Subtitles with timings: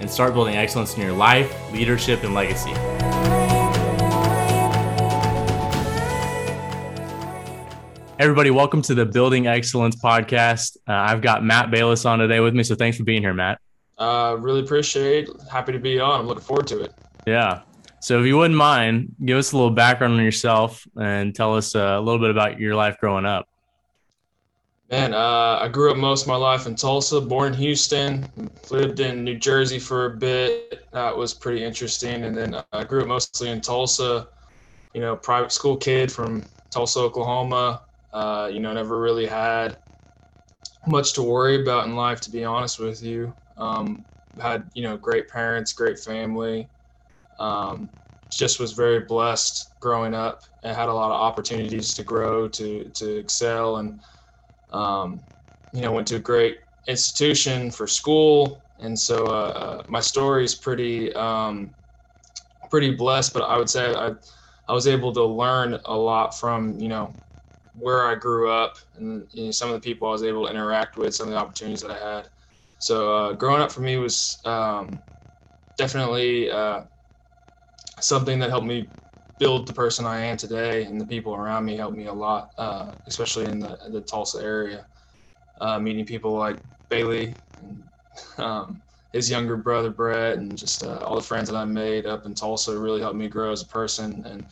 [0.00, 2.72] and start building excellence in your life, leadership, and legacy.
[8.18, 10.78] Everybody, welcome to the Building Excellence podcast.
[10.88, 13.60] Uh, I've got Matt Bayless on today with me, so thanks for being here, Matt.
[13.98, 15.28] Uh, really appreciate.
[15.28, 15.36] It.
[15.52, 16.20] Happy to be on.
[16.20, 16.94] I'm looking forward to it.
[17.26, 17.60] Yeah.
[18.00, 21.74] So, if you wouldn't mind, give us a little background on yourself and tell us
[21.74, 23.48] uh, a little bit about your life growing up.
[24.88, 28.24] Man, uh, I grew up most of my life in Tulsa, born in Houston,
[28.70, 30.88] lived in New Jersey for a bit.
[30.92, 32.22] That was pretty interesting.
[32.22, 34.28] And then I grew up mostly in Tulsa,
[34.94, 37.82] you know, private school kid from Tulsa, Oklahoma.
[38.12, 39.76] Uh, you know, never really had
[40.86, 43.34] much to worry about in life, to be honest with you.
[43.56, 44.04] Um,
[44.40, 46.68] had, you know, great parents, great family.
[47.40, 47.90] Um,
[48.30, 52.84] just was very blessed growing up and had a lot of opportunities to grow, to,
[52.84, 53.78] to excel.
[53.78, 54.00] And,
[54.76, 55.20] um,
[55.72, 60.54] you know, went to a great institution for school, and so uh, my story is
[60.54, 61.74] pretty um,
[62.70, 63.32] pretty blessed.
[63.32, 64.12] But I would say I
[64.68, 67.14] I was able to learn a lot from you know
[67.72, 70.50] where I grew up and you know, some of the people I was able to
[70.50, 72.28] interact with, some of the opportunities that I had.
[72.78, 75.02] So uh, growing up for me was um,
[75.76, 76.82] definitely uh,
[78.00, 78.90] something that helped me
[79.38, 82.52] build the person I am today, and the people around me helped me a lot,
[82.58, 84.86] uh, especially in the, the Tulsa area.
[85.60, 86.56] Uh, meeting people like
[86.90, 87.82] Bailey, and,
[88.38, 92.26] um, his younger brother Brett, and just uh, all the friends that I made up
[92.26, 94.44] in Tulsa really helped me grow as a person and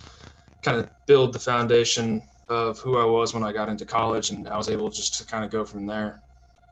[0.63, 4.49] kind of build the foundation of who I was when I got into college, and
[4.49, 6.23] I was able just to kind of go from there.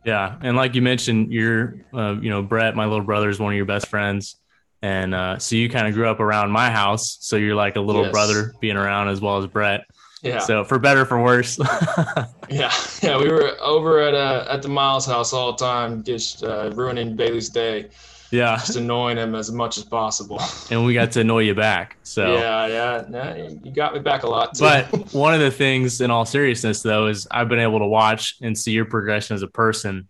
[0.04, 3.52] Yeah, and like you mentioned, you're, uh, you know, Brett, my little brother, is one
[3.52, 4.36] of your best friends.
[4.82, 7.18] And uh, so you kind of grew up around my house.
[7.20, 8.12] So you're like a little yes.
[8.12, 9.86] brother being around as well as Brett.
[10.22, 10.38] Yeah.
[10.38, 11.58] So for better for worse.
[12.48, 16.44] yeah, yeah, we were over at uh, at the Miles house all the time, just
[16.44, 17.88] uh, ruining Bailey's day.
[18.30, 18.56] Yeah.
[18.56, 20.40] Just annoying him as much as possible.
[20.70, 21.96] and we got to annoy you back.
[22.02, 24.54] So yeah, yeah, yeah you got me back a lot.
[24.54, 24.64] Too.
[24.64, 28.36] But one of the things, in all seriousness, though, is I've been able to watch
[28.40, 30.08] and see your progression as a person,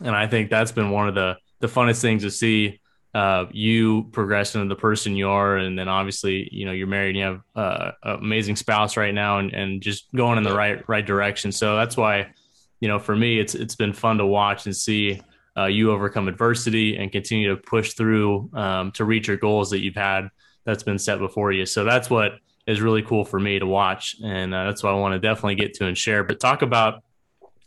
[0.00, 2.79] and I think that's been one of the the funnest things to see
[3.12, 7.10] uh, you progress into the person you are, and then obviously, you know, you're married,
[7.10, 10.54] and you have uh, an amazing spouse right now, and, and just going in the
[10.54, 11.50] right right direction.
[11.50, 12.32] So that's why,
[12.80, 15.20] you know, for me, it's it's been fun to watch and see
[15.56, 19.80] uh, you overcome adversity and continue to push through um, to reach your goals that
[19.80, 20.28] you've had
[20.64, 21.66] that's been set before you.
[21.66, 22.32] So that's what
[22.66, 25.56] is really cool for me to watch, and uh, that's what I want to definitely
[25.56, 26.22] get to and share.
[26.22, 27.02] But talk about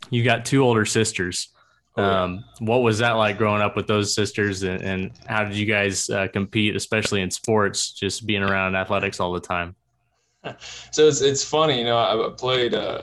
[0.08, 1.48] you got two older sisters.
[1.96, 5.54] Oh, um, what was that like growing up with those sisters, and, and how did
[5.54, 9.74] you guys uh, compete, especially in sports, just being around athletics all the time?
[10.90, 13.00] So it's it's funny, you know, I played, uh,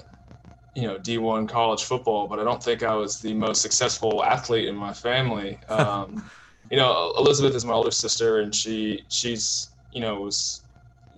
[0.76, 4.68] you know, D1 college football, but I don't think I was the most successful athlete
[4.68, 5.58] in my family.
[5.70, 6.30] Um,
[6.70, 10.64] you know, Elizabeth is my older sister, and she she's you know was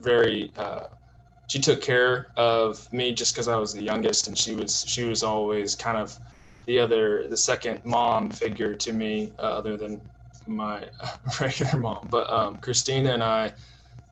[0.01, 0.51] very.
[0.57, 0.85] Uh,
[1.47, 5.03] she took care of me just because I was the youngest, and she was she
[5.03, 6.17] was always kind of
[6.65, 10.01] the other the second mom figure to me uh, other than
[10.45, 10.87] my
[11.41, 12.07] regular mom.
[12.09, 13.51] But um, christina and i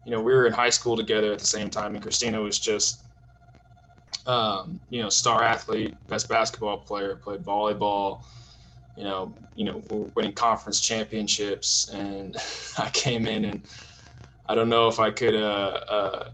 [0.04, 2.60] you know we were in high school together at the same time and christina was
[2.60, 3.04] just
[4.26, 8.24] um, you know star athlete best basketball player played volleyball
[8.96, 12.36] you know you know winning conference championships and
[12.78, 13.66] i came in and
[14.48, 16.30] i don't know if i could uh, uh,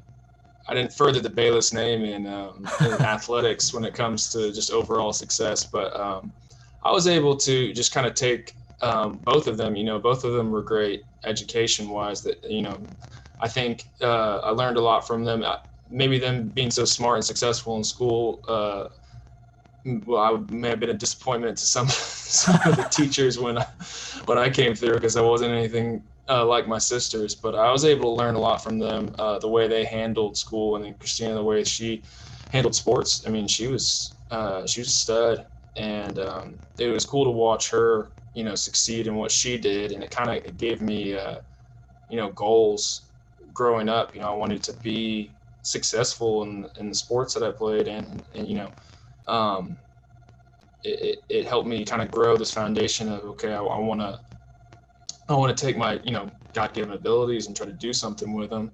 [0.68, 4.72] I didn't further the Bayless name in, um, in athletics when it comes to just
[4.72, 6.34] overall success, but um,
[6.84, 9.76] I was able to just kind of take um, both of them.
[9.76, 12.22] You know, both of them were great education wise.
[12.22, 12.88] That you know,
[13.40, 15.44] I think uh, I learned a lot from them.
[15.90, 18.42] Maybe them being so smart and successful in school.
[18.48, 18.90] Uh,
[20.06, 23.66] well, I may have been a disappointment to some some of the teachers when I,
[24.26, 27.86] when I came through because I wasn't anything uh, like my sisters, but I was
[27.86, 29.14] able to learn a lot from them.
[29.18, 32.02] Uh, the way they handled school, and then Christina, the way she
[32.52, 33.26] handled sports.
[33.26, 35.46] I mean, she was uh, she was a stud,
[35.76, 39.92] and um, it was cool to watch her, you know, succeed in what she did,
[39.92, 41.38] and it kind of gave me, uh,
[42.10, 43.04] you know, goals
[43.54, 44.14] growing up.
[44.14, 45.32] You know, I wanted to be
[45.62, 48.72] successful in in the sports that I played, and, and you know.
[49.28, 49.78] Um,
[50.84, 54.22] it, it, helped me kind of grow this foundation of okay I, I want to
[55.30, 58.34] I want to take my, you know, God given abilities and try to do something
[58.34, 58.72] with them.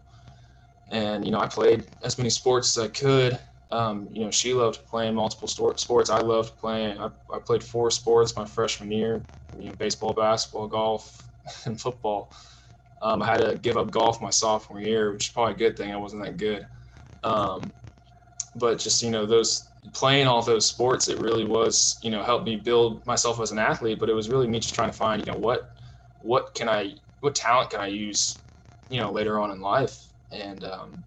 [0.89, 3.39] And, you know, I played as many sports as I could.
[3.71, 6.09] Um, you know, she loved playing multiple sports.
[6.09, 6.99] I loved playing.
[6.99, 9.25] I, I played four sports my freshman year,
[9.57, 11.29] you know, baseball, basketball, golf,
[11.65, 12.31] and football.
[13.01, 15.77] Um, I had to give up golf my sophomore year, which is probably a good
[15.77, 15.91] thing.
[15.91, 16.67] I wasn't that good.
[17.23, 17.73] Um,
[18.55, 22.45] but just, you know, those playing all those sports, it really was, you know, helped
[22.45, 23.99] me build myself as an athlete.
[23.99, 25.72] But it was really me just trying to find, you know, what,
[26.23, 28.43] what can I, what talent can I use,
[28.89, 29.97] you know, later on in life.
[30.31, 31.03] And um,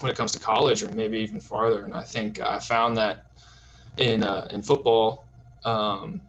[0.00, 1.84] when it comes to college or maybe even farther.
[1.84, 3.26] And I think I found that
[3.96, 5.28] in, uh, in football,
[5.64, 6.22] um,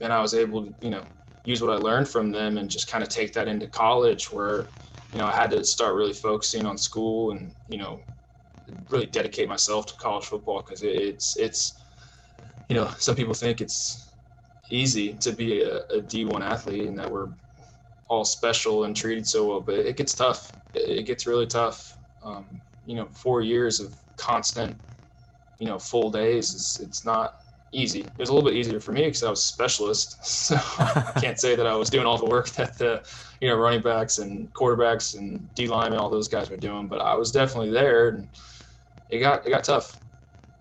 [0.00, 1.06] and I was able to, you know,
[1.44, 4.70] use what I learned from them and just kind of take that into college where,
[5.12, 8.00] you know, I had to start really focusing on school and, you know,
[8.88, 11.84] really dedicate myself to college football because it's it's
[12.68, 14.13] you know some people think it's
[14.74, 17.28] easy to be a a D1 athlete and that we're
[18.08, 20.52] all special and treated so well, but it gets tough.
[20.74, 21.96] It gets really tough.
[22.22, 24.76] Um, you know, four years of constant,
[25.58, 27.40] you know, full days is it's not
[27.72, 28.00] easy.
[28.00, 31.12] It was a little bit easier for me because I was a specialist, so I
[31.20, 33.02] can't say that I was doing all the work that the
[33.40, 37.00] you know running backs and quarterbacks and D linemen all those guys were doing, but
[37.00, 38.08] I was definitely there.
[38.08, 38.28] And,
[39.10, 40.00] it got it got tough.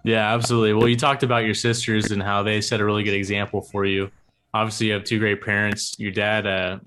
[0.03, 0.73] Yeah, absolutely.
[0.73, 3.85] Well, you talked about your sisters and how they set a really good example for
[3.85, 4.11] you.
[4.53, 5.97] Obviously, you have two great parents.
[5.97, 6.79] Your dad uh,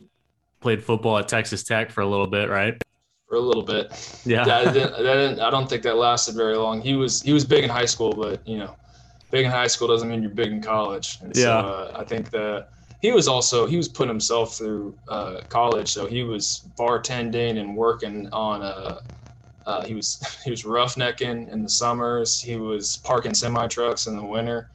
[0.60, 2.80] played football at Texas Tech for a little bit, right?
[3.28, 4.20] For a little bit.
[4.24, 4.44] Yeah.
[4.44, 6.80] that didn't, that didn't, I don't think that lasted very long.
[6.80, 8.76] He was he was big in high school, but you know,
[9.30, 11.18] big in high school doesn't mean you're big in college.
[11.22, 11.62] And yeah.
[11.62, 12.68] So, uh, I think that
[13.00, 17.76] he was also he was putting himself through uh, college, so he was bartending and
[17.76, 19.00] working on a
[19.66, 22.40] uh, he was he was roughnecking in the summers.
[22.40, 24.70] He was parking semi trucks in the winter.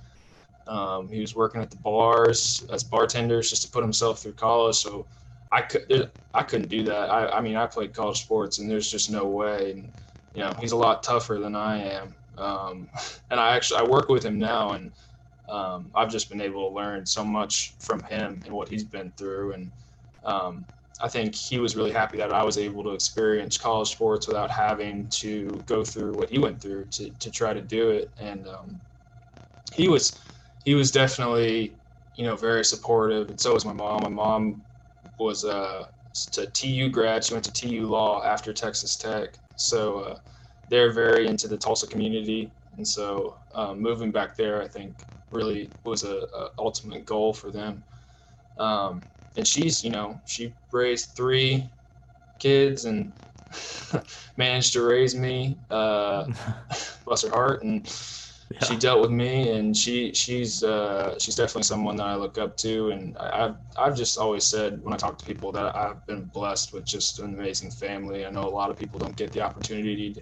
[0.68, 4.76] Um, he was working at the bars as bartenders just to put himself through college.
[4.76, 5.08] So
[5.52, 7.10] I could I couldn't do that.
[7.10, 9.72] I, I mean I played college sports and there's just no way.
[9.72, 9.92] And
[10.34, 12.16] you know he's a lot tougher than I am.
[12.38, 12.90] Um,
[13.32, 14.92] and I actually I work with him now and
[15.50, 19.12] um, I've just been able to learn so much from him and what he's been
[19.18, 19.72] through and
[20.24, 20.66] um,
[21.02, 24.52] I think he was really happy that I was able to experience college sports without
[24.52, 28.14] having to go through what he went through to, to try to do it.
[28.18, 28.82] And um,
[29.74, 30.20] he was
[30.64, 31.78] he was definitely
[32.16, 34.00] you know very supportive, and so was my mom.
[34.04, 34.64] My mom
[35.18, 35.90] was a,
[36.38, 37.24] a TU grad.
[37.24, 40.20] She went to TU Law after Texas Tech, so uh,
[40.68, 42.54] they're very into the Tulsa community.
[42.78, 47.52] And so um, moving back there, I think really was a, a ultimate goal for
[47.52, 47.84] them.
[48.58, 51.72] Um, and she's you know she raised three
[52.40, 53.14] kids and
[54.38, 56.26] managed to raise me uh
[57.06, 57.64] bless her heart.
[57.64, 57.86] And
[58.50, 58.66] yeah.
[58.66, 62.58] she dealt with me and she she's uh she's definitely someone that i look up
[62.58, 62.90] to.
[62.92, 66.26] And I, i've i've just always said when i talk to people that i've been
[66.26, 68.26] blessed with just an amazing family.
[68.26, 70.22] I know a lot of people don't get the opportunity to,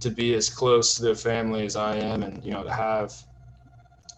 [0.00, 3.14] to be as close to their family as i am and you know to have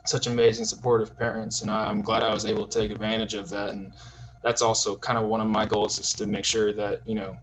[0.06, 1.62] such amazing supportive parents.
[1.62, 3.94] And I, i'm glad i was able to take advantage of that and
[4.48, 7.36] that's also kind of one of my goals is to make sure that you know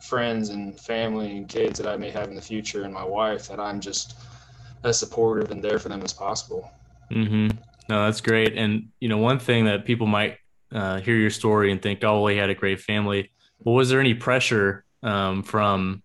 [0.00, 3.48] friends and family and kids that I may have in the future and my wife
[3.48, 4.16] that I'm just
[4.84, 6.70] as supportive and there for them as possible.
[7.10, 7.48] Mm-hmm.
[7.88, 8.56] No, that's great.
[8.56, 10.38] And you know, one thing that people might
[10.70, 13.32] uh, hear your story and think, "Oh, well, he had a great family."
[13.64, 16.04] Well, was there any pressure um, from,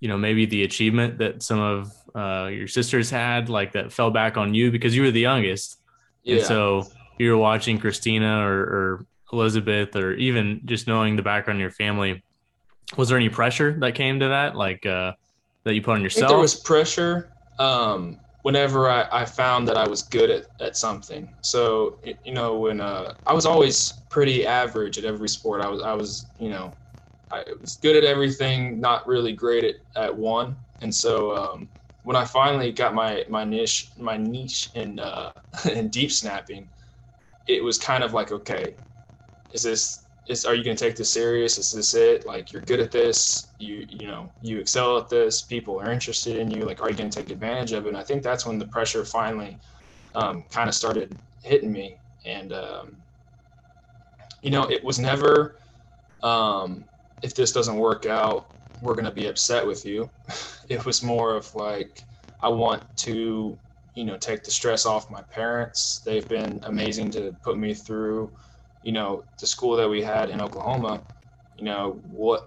[0.00, 4.10] you know, maybe the achievement that some of uh, your sisters had, like that fell
[4.10, 5.78] back on you because you were the youngest?
[6.22, 6.36] Yeah.
[6.36, 6.86] And so
[7.16, 11.70] you were watching Christina or, or Elizabeth, or even just knowing the background of your
[11.70, 12.22] family,
[12.96, 15.12] was there any pressure that came to that, like uh,
[15.64, 16.30] that you put on yourself?
[16.30, 21.34] there was pressure um, whenever I, I found that I was good at, at something.
[21.40, 25.82] So you know, when uh, I was always pretty average at every sport, I was
[25.82, 26.74] I was you know,
[27.30, 30.56] I was good at everything, not really great at, at one.
[30.82, 31.68] And so um,
[32.02, 35.32] when I finally got my my niche my niche in uh,
[35.72, 36.68] in deep snapping,
[37.46, 38.76] it was kind of like okay,
[39.54, 41.58] is this is are you going to take this serious?
[41.58, 42.26] Is this it?
[42.26, 43.52] Like you're good at this.
[43.58, 45.42] You you know you excel at this.
[45.42, 46.64] People are interested in you.
[46.64, 47.90] Like are you going to take advantage of it?
[47.90, 49.58] And i think that's when the pressure finally
[50.14, 51.98] um, kind of started hitting me.
[52.26, 52.96] And um,
[54.42, 55.60] you know it was never
[56.22, 56.86] um,
[57.22, 60.10] if this doesn't work out we're going to be upset with you.
[60.70, 62.02] It was more of like
[62.40, 63.58] i want to
[63.94, 66.00] you know take the stress off my parents.
[66.06, 68.32] They've been amazing to put me through
[68.84, 71.04] you know, the school that we had in Oklahoma,
[71.56, 72.44] you know, what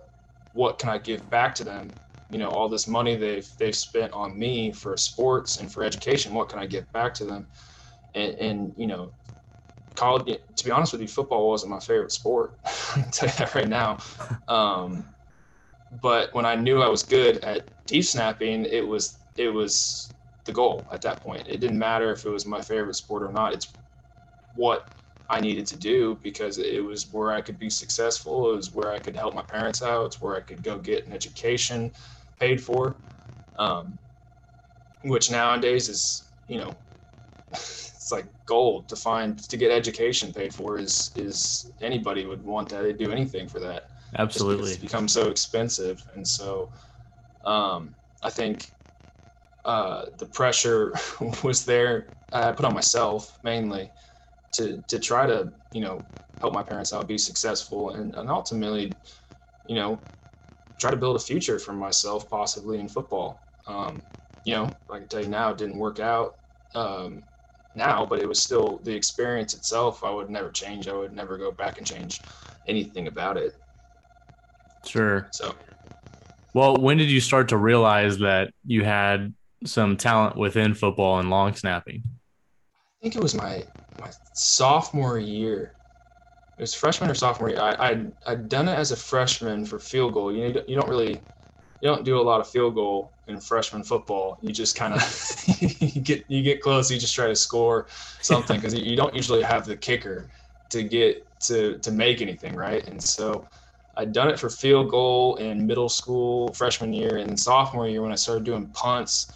[0.53, 1.95] what can I give back to them?
[2.29, 6.35] You know, all this money they've they've spent on me for sports and for education,
[6.35, 7.49] what can I give back to them?
[8.15, 9.13] And, and you know,
[9.95, 10.37] college.
[10.57, 12.59] To be honest with you, football wasn't my favorite sport.
[12.65, 13.99] I can tell you that right now.
[14.47, 15.15] Um,
[15.91, 20.15] but when I knew I was good at deep snapping, it was it was
[20.45, 21.47] the goal at that point.
[21.47, 23.53] It didn't matter if it was my favorite sport or not.
[23.53, 23.75] It's
[24.53, 24.83] what
[25.29, 28.51] I needed to do because it was where I could be successful.
[28.51, 30.05] It was where I could help my parents out.
[30.05, 31.91] It's where I could go get an education
[32.39, 32.95] paid for,
[33.57, 33.99] um,
[35.01, 36.77] which nowadays is, you know,
[37.51, 42.69] it's like gold to find to get education paid for is is anybody would want
[42.69, 42.83] that.
[42.83, 43.89] They'd do anything for that.
[44.17, 46.71] Absolutely, it's become so expensive, and so
[47.43, 48.71] um, I think
[49.65, 50.93] uh, the pressure
[51.43, 52.13] was there.
[52.31, 53.91] I put on myself mainly
[54.53, 56.01] to to try to you know
[56.39, 58.91] help my parents out, be successful, and, and ultimately,
[59.67, 59.99] you know,
[60.79, 63.41] try to build a future for myself, possibly in football.
[63.65, 64.01] Um,
[64.43, 66.35] you know, I can tell you now, it didn't work out
[66.75, 67.23] um,
[67.75, 70.03] now, but it was still the experience itself.
[70.03, 70.87] I would never change.
[70.87, 72.21] I would never go back and change
[72.67, 73.53] anything about it.
[74.85, 75.27] Sure.
[75.31, 75.55] So,
[76.53, 79.33] well, when did you start to realize that you had
[79.65, 82.03] some talent within football and long snapping?
[82.05, 83.63] I think it was my
[83.99, 85.75] my sophomore year.
[86.57, 87.61] It was freshman or sophomore year.
[87.61, 90.33] I I'd, I'd done it as a freshman for field goal.
[90.33, 91.21] You know, you don't really
[91.81, 94.39] you don't do a lot of field goal in freshman football.
[94.41, 95.01] You just kind of
[95.81, 96.89] you get you get close.
[96.91, 97.87] You just try to score
[98.21, 100.31] something because you don't usually have the kicker
[100.71, 102.87] to get to to make anything right.
[102.87, 103.49] And so
[103.95, 108.11] I'd done it for field goal in middle school freshman year and sophomore year when
[108.11, 109.33] I started doing punts.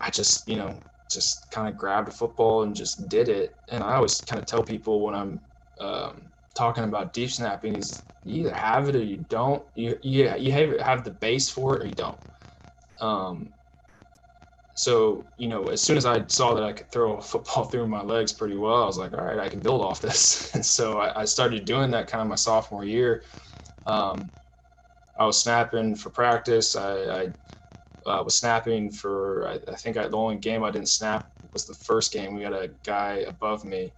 [0.00, 0.78] I just you know
[1.14, 3.56] just kind of grabbed a football and just did it.
[3.68, 5.40] And I always kind of tell people when I'm
[5.80, 9.64] um, talking about deep snapping is you either have it or you don't.
[9.74, 12.18] You you you have have the base for it or you don't.
[13.00, 13.54] Um,
[14.74, 17.88] so you know, as soon as I saw that I could throw a football through
[17.88, 20.50] my legs pretty well, I was like, all right, I can build off this.
[20.54, 23.22] And so I, I started doing that kind of my sophomore year.
[23.86, 24.30] Um,
[25.16, 26.76] I was snapping for practice.
[26.76, 27.28] I, I
[28.06, 31.66] uh, was snapping for I, I think I, the only game I didn't snap was
[31.66, 32.34] the first game.
[32.34, 33.92] We had a guy above me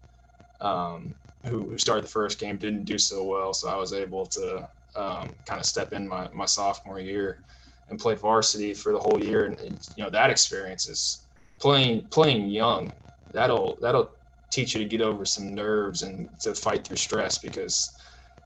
[0.61, 1.15] um,
[1.47, 4.69] who, who, started the first game, didn't do so well, so I was able to
[4.97, 7.43] um, kind of step in my, my sophomore year
[7.91, 9.47] and play varsity for the whole year.
[9.47, 11.27] And, and, you know that experience is
[11.59, 12.93] playing playing young.
[13.33, 14.11] That'll that'll
[14.51, 17.91] teach you to get over some nerves and to fight through stress because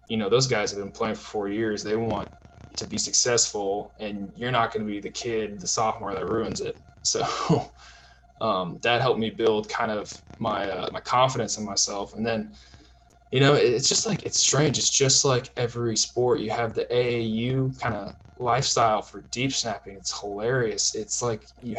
[0.09, 1.83] you know those guys have been playing for four years.
[1.83, 2.29] They want
[2.77, 6.61] to be successful and you're not going to be the kid the sophomore that ruins
[6.61, 6.81] it.
[7.05, 7.73] So
[8.41, 12.15] um, that helped me build kind of my uh, my confidence in myself.
[12.15, 12.53] And then
[13.31, 14.79] you know it's just like it's strange.
[14.79, 16.41] It's just like every sport.
[16.41, 19.97] You have the aau kind of lifestyle for deep snapping.
[19.97, 20.95] It's hilarious.
[20.95, 21.77] It's like you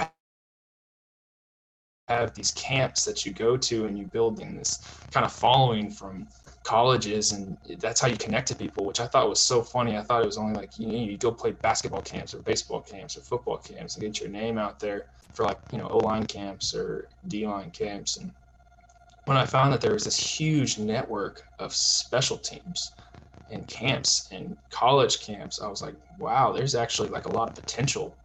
[2.09, 4.79] have these camps that you go to and you build in this
[5.11, 6.27] kind of following from
[6.63, 9.97] colleges and that's how you connect to people which i thought was so funny.
[9.97, 12.81] I thought it was only like you know you go play basketball camps or baseball
[12.81, 16.25] camps or football camps and get your name out there for like you know o-line
[16.25, 18.17] camps or d-line camps.
[18.17, 18.33] And
[19.25, 22.93] when i found that there was this huge network of special teams
[23.49, 27.55] and camps and college camps i was like wow there's actually like a lot of
[27.55, 28.17] potential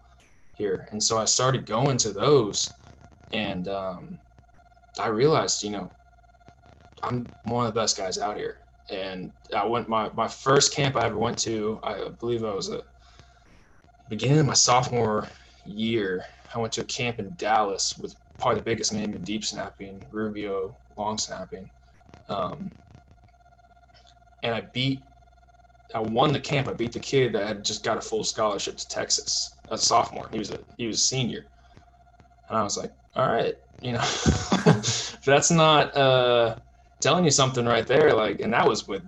[0.55, 0.89] here.
[0.93, 2.79] And so i started going to those
[3.33, 4.19] and um,
[4.99, 5.91] i realized you know
[7.05, 8.59] I'm one of the best guys out here.
[8.91, 11.81] And I went my my first camp I ever went to.
[11.83, 12.83] I believe I was a
[14.09, 15.29] beginning of my sophomore
[15.65, 16.25] year.
[16.55, 20.07] I went to a camp in Dallas with probably the biggest name in deep snapping,
[20.11, 21.71] Rubio long snapping.
[22.29, 22.73] Um,
[24.43, 25.07] and I beat,
[25.95, 26.69] I won the camp.
[26.69, 30.29] I beat the kid that had just got a full scholarship to Texas, a sophomore.
[30.31, 31.47] He was a he was a senior,
[32.49, 34.01] and I was like, all right, you know,
[35.25, 36.57] that's not uh,
[37.01, 38.13] telling you something right there.
[38.13, 39.03] Like, and that was with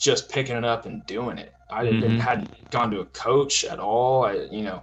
[0.00, 1.52] just picking it up and doing it.
[1.70, 2.18] I didn't mm-hmm.
[2.18, 4.24] hadn't gone to a coach at all.
[4.24, 4.82] I, you know,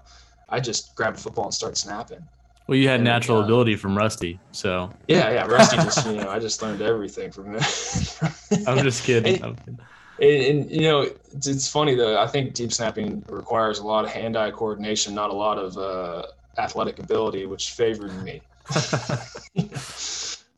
[0.50, 2.24] I just grabbed a football and started snapping.
[2.68, 5.46] Well, you had and, natural uh, ability from Rusty, so yeah, yeah.
[5.46, 7.62] Rusty just, you know, I just learned everything from him.
[8.68, 9.42] I'm just kidding.
[9.44, 9.60] And,
[10.20, 11.02] and, and, you know,
[11.34, 12.20] it's, it's, funny though.
[12.20, 16.24] I think deep snapping requires a lot of hand-eye coordination, not a lot of uh,
[16.58, 18.42] athletic ability, which favored me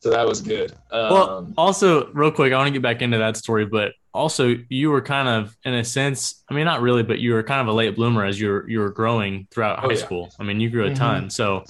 [0.00, 0.72] so that was good.
[0.90, 4.56] Um, well, also, real quick, I want to get back into that story, but also
[4.68, 7.60] you were kind of, in a sense, I mean, not really, but you were kind
[7.60, 10.00] of a late bloomer as you were you were growing throughout oh, high yeah.
[10.00, 10.34] school.
[10.38, 10.96] I mean, you grew a mm-hmm.
[10.96, 11.30] ton.
[11.30, 11.64] So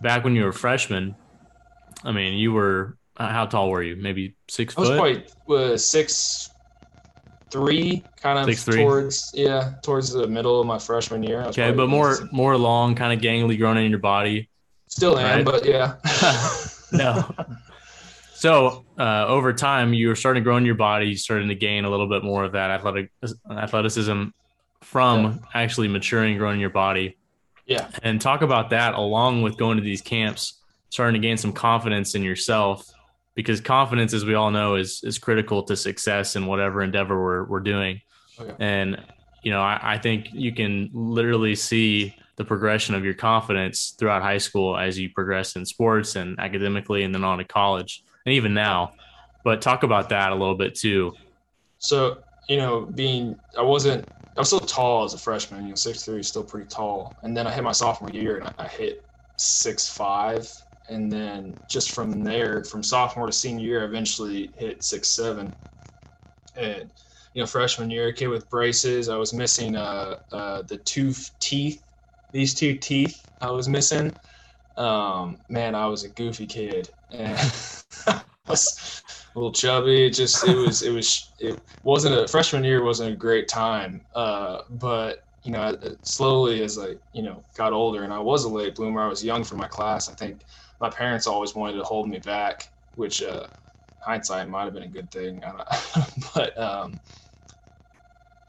[0.00, 1.14] back when you were a freshman,
[2.04, 3.96] I mean, you were uh, how tall were you?
[3.96, 4.76] Maybe six.
[4.76, 4.98] I was foot?
[4.98, 6.50] quite uh, six
[7.50, 8.82] three, kind of six, three.
[8.82, 11.42] towards yeah, towards the middle of my freshman year.
[11.42, 12.32] Okay, but more six.
[12.32, 14.48] more long, kind of gangly, growing in your body.
[14.90, 15.44] Still am, right?
[15.44, 15.96] but yeah.
[16.92, 17.24] no.
[18.34, 21.54] So uh, over time, you were starting to grow in your body, you starting to
[21.54, 23.10] gain a little bit more of that athletic
[23.50, 24.24] athleticism
[24.82, 25.34] from yeah.
[25.54, 27.16] actually maturing, growing your body.
[27.66, 27.88] Yeah.
[28.02, 30.54] And talk about that along with going to these camps,
[30.88, 32.90] starting to gain some confidence in yourself,
[33.34, 37.44] because confidence, as we all know, is is critical to success in whatever endeavor we're
[37.44, 38.00] we're doing.
[38.40, 38.54] Okay.
[38.58, 39.00] And
[39.42, 44.22] you know, I, I think you can literally see the progression of your confidence throughout
[44.22, 48.32] high school as you progress in sports and academically and then on to college and
[48.32, 48.94] even now.
[49.44, 51.12] But talk about that a little bit too.
[51.80, 55.74] So, you know, being I wasn't I was still tall as a freshman, you know,
[55.74, 57.14] six three, still pretty tall.
[57.22, 59.04] And then I hit my sophomore year and I hit
[59.36, 60.50] six five.
[60.88, 65.54] And then just from there, from sophomore to senior year, I eventually hit six seven.
[66.56, 66.90] And
[67.34, 71.82] you know, freshman year, kid with braces, I was missing uh, uh, the two teeth,
[72.32, 74.14] these two teeth I was missing.
[74.76, 76.88] Um, man, I was a goofy kid.
[77.10, 77.36] And
[78.50, 79.02] was
[79.34, 80.06] a little chubby.
[80.06, 84.06] It just it was it was it wasn't a freshman year wasn't a great time.
[84.14, 88.48] Uh, but you know, slowly as I you know got older, and I was a
[88.48, 89.02] late bloomer.
[89.02, 90.08] I was young for my class.
[90.10, 90.44] I think
[90.80, 93.46] my parents always wanted to hold me back, which uh,
[93.98, 95.42] hindsight might have been a good thing.
[96.34, 97.00] but um,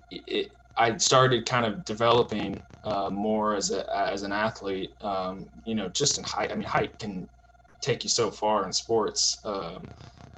[0.09, 4.91] it, I started kind of developing uh, more as a as an athlete.
[5.01, 6.51] Um, you know, just in height.
[6.51, 7.29] I mean, height can
[7.81, 9.39] take you so far in sports.
[9.45, 9.91] Um,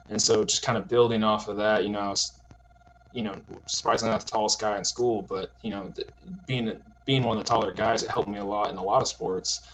[0.09, 2.41] and so just kind of building off of that, you know, I was,
[3.13, 5.93] you know, surprisingly not the tallest guy in school, but you know,
[6.45, 6.73] being
[7.05, 9.07] being one of the taller guys, it helped me a lot in a lot of
[9.07, 9.65] sports.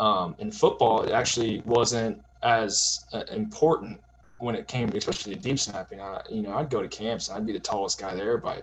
[0.00, 4.00] Um, in football, it actually wasn't as uh, important
[4.38, 6.00] when it came, especially to deep snapping.
[6.00, 8.62] I, you know, I'd go to camps and I'd be the tallest guy there by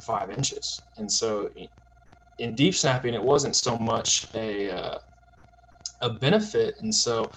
[0.00, 1.50] five inches, and so
[2.38, 4.98] in deep snapping, it wasn't so much a uh,
[6.00, 7.30] a benefit, and so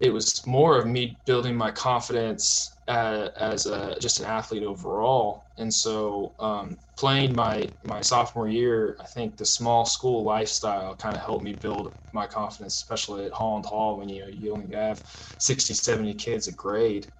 [0.00, 5.48] it was more of me building my confidence as, as a, just an athlete overall.
[5.58, 11.14] And so um, playing my, my sophomore year, I think the small school lifestyle kind
[11.14, 15.02] of helped me build my confidence, especially at Holland Hall when you, you only have
[15.38, 17.12] 60, 70 kids a grade.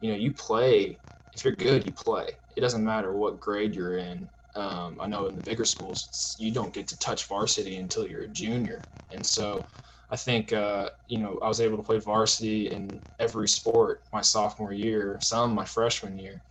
[0.00, 1.00] You know, you play,
[1.32, 2.38] if you're good, you play.
[2.56, 4.28] It doesn't matter what grade you're in.
[4.54, 8.22] Um, I know in the bigger schools, you don't get to touch varsity until you're
[8.22, 8.86] a junior.
[9.10, 9.66] And so
[10.10, 14.20] I think uh, you know I was able to play varsity in every sport my
[14.20, 16.42] sophomore year, some my freshman year,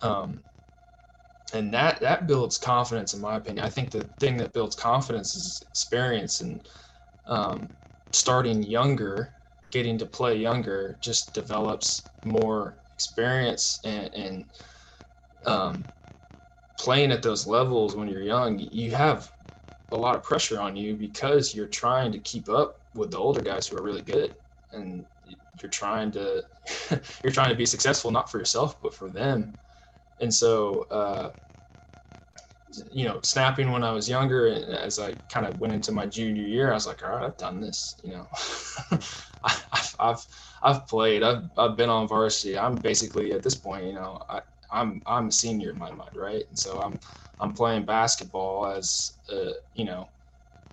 [0.00, 0.44] um,
[1.52, 3.64] and that that builds confidence in my opinion.
[3.64, 6.66] I think the thing that builds confidence is experience and
[7.26, 7.70] um,
[8.12, 9.34] starting younger,
[9.72, 14.44] getting to play younger, just develops more experience and, and
[15.46, 15.86] um,
[16.78, 18.58] playing at those levels when you're young.
[18.58, 19.32] You have
[19.92, 23.42] a lot of pressure on you because you're trying to keep up with the older
[23.42, 24.32] guys who are really good.
[24.72, 25.04] And
[25.60, 26.44] you're trying to
[27.22, 29.58] you're trying to be successful not for yourself but for them.
[30.20, 31.30] And so uh,
[32.92, 36.06] you know snapping when i was younger and as i kind of went into my
[36.06, 38.28] junior year i was like all right i've done this you know.
[39.42, 40.26] I, have I've
[40.62, 41.22] i've played.
[41.22, 42.58] I've, I've been on varsity.
[42.58, 44.40] I'm basically at this point you know I,
[44.72, 46.98] i'm i'm a senior in my mind right and so i'm
[47.40, 50.08] i'm playing basketball as uh, you know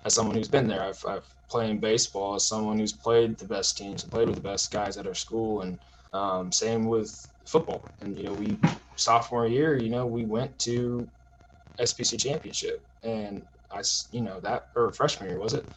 [0.06, 3.78] as someone who's been there i've, I've playing baseball as someone who's played the best
[3.78, 5.80] teams and played with the best guys at our school, and
[6.14, 7.90] um, same with football.
[8.02, 8.60] And you know, we
[8.96, 11.10] sophomore year, you know, we went to
[11.80, 13.82] SPC championship, and I,
[14.12, 15.70] you know, that or freshman year was it?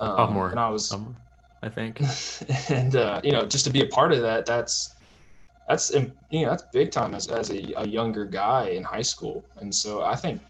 [0.00, 0.50] Um, sophomore.
[0.50, 1.16] And I was, sophomore,
[1.62, 2.00] I think.
[2.70, 4.96] and uh, you know, just to be a part of that, that's
[5.68, 9.46] that's you know that's big time as, as a, a younger guy in high school,
[9.56, 10.42] and so I think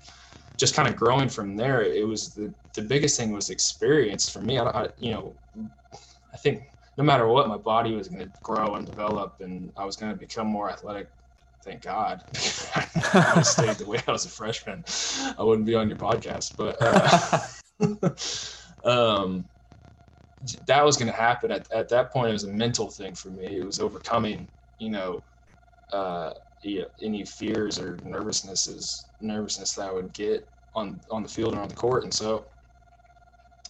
[0.58, 4.40] just kind of growing from there, it was the, the biggest thing was experience for
[4.40, 4.58] me.
[4.58, 5.36] I, I you know,
[6.32, 6.62] I think
[6.96, 10.12] no matter what, my body was going to grow and develop, and I was going
[10.12, 11.08] to become more athletic.
[11.64, 12.22] Thank God.
[13.14, 14.84] I stayed the way I was a freshman.
[15.38, 17.38] I wouldn't be on your podcast, but uh,
[18.88, 19.48] um,
[20.66, 21.52] that was going to happen.
[21.52, 23.58] At, at that point, it was a mental thing for me.
[23.58, 24.48] It was overcoming,
[24.82, 25.24] you know,
[25.92, 26.32] uh,
[27.02, 31.68] any fears or nervousnesses nervousness that I would get on on the field and on
[31.68, 32.04] the court.
[32.04, 32.48] And so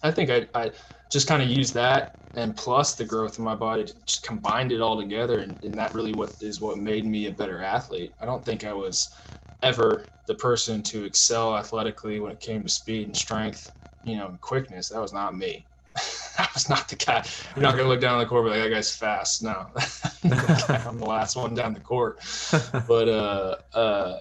[0.02, 0.72] I think I, I
[1.10, 4.80] just kind of used that and plus the growth of my body just combined it
[4.80, 8.14] all together and, and that really what is what made me a better athlete.
[8.20, 9.14] I don't think I was
[9.62, 13.70] ever the person to excel athletically when it came to speed and strength,
[14.02, 14.88] you know, and quickness.
[14.88, 15.66] That was not me.
[16.38, 17.24] I was not the guy.
[17.54, 19.42] You're not gonna look down the court be like, that guy's fast.
[19.42, 19.66] No.
[20.24, 22.20] I'm the last one down the court.
[22.88, 24.18] But uh uh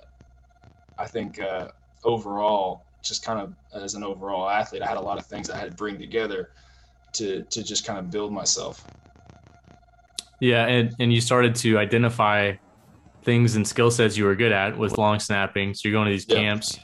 [0.98, 1.70] I think uh
[2.04, 5.58] overall, just kind of as an overall athlete, I had a lot of things I
[5.58, 6.50] had to bring together
[7.14, 8.86] to to just kind of build myself.
[10.40, 12.54] Yeah, and and you started to identify
[13.24, 15.74] things and skill sets you were good at with long snapping.
[15.74, 16.36] So you're going to these Yeah.
[16.38, 16.80] camps.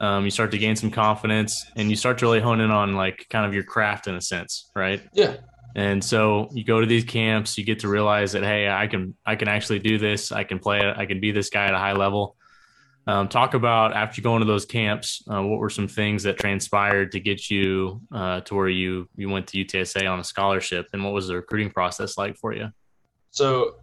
[0.00, 2.94] Um, you start to gain some confidence, and you start to really hone in on
[2.94, 5.02] like kind of your craft in a sense, right?
[5.12, 5.36] Yeah.
[5.76, 9.14] And so you go to these camps, you get to realize that hey, I can
[9.24, 10.32] I can actually do this.
[10.32, 10.80] I can play.
[10.80, 12.36] I can be this guy at a high level.
[13.06, 17.12] Um, talk about after going to those camps, uh, what were some things that transpired
[17.12, 21.04] to get you uh, to where you you went to UTSA on a scholarship, and
[21.04, 22.70] what was the recruiting process like for you?
[23.30, 23.76] So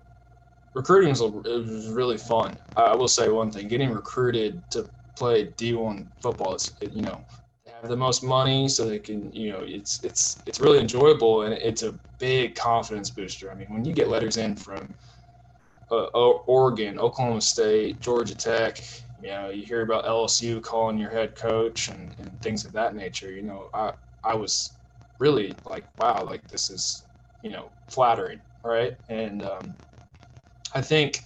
[0.74, 2.58] recruiting was, it was really fun.
[2.76, 7.26] I I will say one thing: getting recruited to play D1 football is, you know,
[7.66, 11.44] they have the most money, so they can, you know, it's it's it's really enjoyable
[11.44, 13.52] and it's a big confidence booster.
[13.52, 14.96] I mean, when you get letters in from
[15.92, 18.80] uh, Oregon, Oklahoma State, Georgia Tech,
[19.22, 22.96] you know, you hear about LSU calling your head coach and, and things of that
[22.96, 23.32] nature.
[23.32, 24.78] You know, I I was
[25.20, 27.06] really like, wow, like this is,
[27.42, 28.98] you know, flattering, right?
[29.10, 29.76] And um,
[30.74, 31.24] I think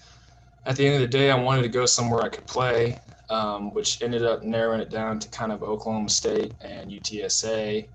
[0.66, 3.02] at the end of the day, I wanted to go somewhere I could play,
[3.32, 7.88] um, which ended up narrowing it down to kind of Oklahoma State and UTSA.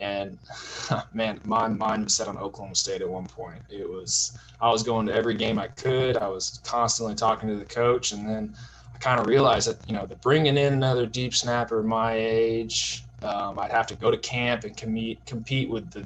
[0.00, 0.38] And
[1.12, 3.62] man, my mind was set on Oklahoma State at one point.
[3.70, 6.16] It was I was going to every game I could.
[6.16, 8.56] I was constantly talking to the coach, and then
[8.92, 13.06] I kind of realized that you know, the bringing in another deep snapper my age,
[13.22, 16.04] um, I'd have to go to camp and compete compete with the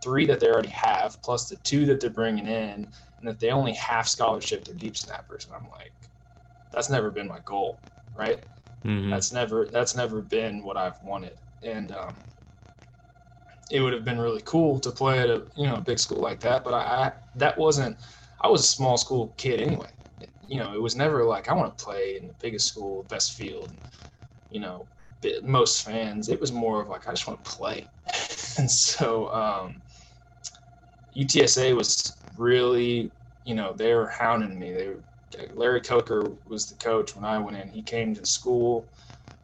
[0.00, 3.50] three that they already have, plus the two that they're bringing in, and that they
[3.50, 5.44] only half scholarship their deep snappers.
[5.44, 5.92] And I'm like,
[6.72, 7.82] that's never been my goal,
[8.14, 8.40] right?
[8.84, 9.10] Mhm.
[9.10, 12.24] That's never that's never been what I've wanted, and um,
[13.70, 16.20] it would have been really cool to play at a you know a big school
[16.20, 16.64] like that.
[16.64, 17.98] But I, I that wasn't.
[18.40, 19.90] I was a small school kid anyway.
[20.42, 23.34] You know, it was never like I want to play in the biggest school, best
[23.34, 23.72] field,
[24.50, 24.88] you know,
[25.42, 26.28] most fans.
[26.28, 27.90] It was more of like I just want to play,
[28.58, 29.82] and so um,
[31.14, 33.12] UTSA was really,
[33.44, 34.72] you know, they were hounding me.
[34.72, 35.04] They were
[35.54, 37.68] Larry Coker was the coach when I went in.
[37.68, 38.86] He came to school,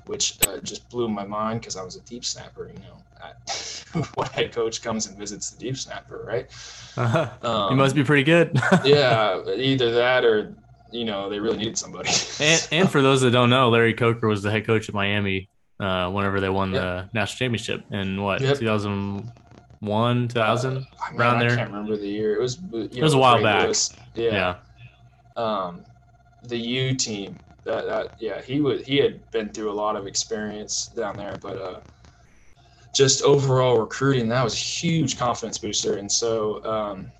[0.06, 2.68] which uh, just blew my mind because I was a deep snapper.
[2.68, 6.48] You know, I, what head coach comes and visits the deep snapper, right?
[6.96, 7.30] Uh-huh.
[7.42, 8.60] Um, you must be pretty good.
[8.84, 10.54] yeah, either that or
[10.92, 12.10] you know they really needed somebody.
[12.40, 15.48] and, and for those that don't know, Larry Coker was the head coach at Miami
[15.80, 18.58] uh, whenever they won the national championship in what Yep.
[18.58, 20.76] 2001, 2000.
[20.76, 21.52] Uh, I mean, around I there.
[21.52, 22.34] I can't remember the year.
[22.34, 22.58] It was
[22.90, 23.64] you was a while back.
[23.64, 23.92] Lewis.
[24.14, 24.30] Yeah.
[24.30, 24.54] yeah.
[25.36, 25.84] Um,
[26.42, 27.40] the U team.
[27.64, 31.36] That, that yeah, he would he had been through a lot of experience down there,
[31.36, 31.80] but uh,
[32.94, 35.96] just overall recruiting that was a huge confidence booster.
[35.96, 37.12] And so um,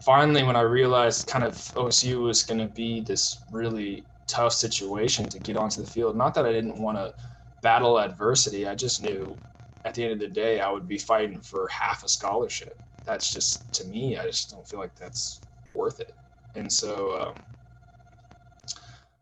[0.00, 5.28] finally, when I realized kind of OSU was going to be this really tough situation
[5.30, 7.14] to get onto the field, not that I didn't want to
[7.62, 9.38] battle adversity, I just knew
[9.84, 12.80] at the end of the day I would be fighting for half a scholarship.
[13.04, 15.42] That's just to me, I just don't feel like that's
[15.74, 16.16] worth it.
[16.54, 17.44] And so um,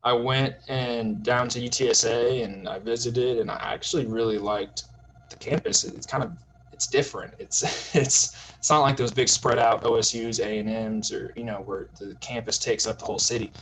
[0.02, 4.84] I went and down to UTSA and I visited and I actually really liked
[5.30, 5.84] the campus.
[5.84, 6.32] It's kind of
[6.72, 7.34] it's different.
[7.38, 7.62] It's
[7.96, 11.60] it's it's not like those big spread out OSU's, A and M's, or you know
[11.60, 13.52] where the campus takes up the whole city.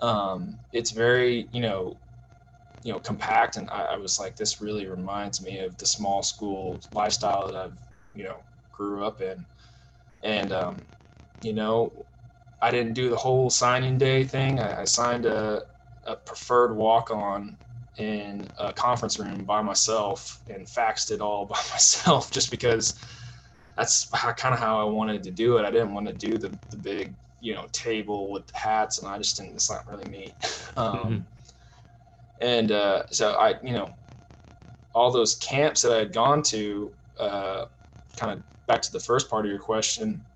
[0.00, 1.98] Um, it's very you know
[2.82, 6.22] you know compact, and I, I was like, this really reminds me of the small
[6.22, 7.78] school lifestyle that I've
[8.14, 9.46] you know grew up in,
[10.22, 10.86] and um,
[11.42, 12.06] you know
[12.62, 14.60] I didn't do the whole signing day thing.
[14.60, 15.62] I, I signed a,
[16.04, 17.58] a preferred walk on
[17.96, 23.00] in a conference room by myself and faxed it all by myself just because
[23.76, 25.66] that's kind of how I wanted to do it.
[25.66, 29.08] I didn't want to do the, the big, you know, table with the hats, and
[29.08, 29.54] I just didn't.
[29.56, 30.34] It's not really me.
[30.76, 31.26] Um, Mhm.
[32.40, 33.94] And uh, so I, you know,
[34.94, 37.66] all those camps that I had gone to, uh,
[38.16, 40.26] kind of back to the first part of your question.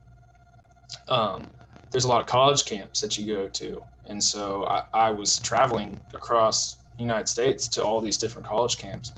[1.09, 1.53] Um,
[1.97, 5.39] there's a lot of college camps that you go to, and so I, I was
[5.39, 9.13] traveling across the United States to all these different college camps,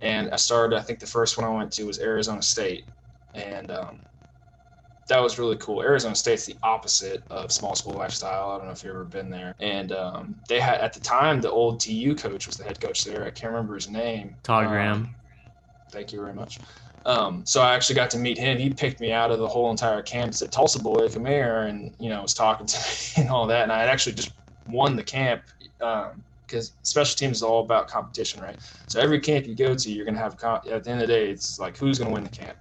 [0.00, 0.76] and I started.
[0.76, 2.88] I think the first one I went to was Arizona State,
[3.34, 4.00] and um,
[5.06, 5.80] that was really cool.
[5.80, 8.50] Arizona State's the opposite of small school lifestyle.
[8.50, 11.40] I don't know if you've ever been there, and um, they had at the time
[11.40, 13.24] the old TU coach was the head coach there.
[13.24, 14.38] I can't remember his name.
[14.42, 15.14] Todd Um, Graham.
[15.92, 16.58] Thank you very much.
[17.06, 18.58] Um, so I actually got to meet him.
[18.58, 21.94] He picked me out of the whole entire campus at Tulsa Boy, come here, and
[21.98, 22.78] you know was talking to
[23.16, 23.62] me and all that.
[23.62, 24.32] And I had actually just
[24.68, 25.42] won the camp
[26.46, 28.56] because special teams is all about competition, right?
[28.88, 31.14] So every camp you go to, you're gonna have comp- at the end of the
[31.14, 32.56] day, it's like who's gonna win the camp.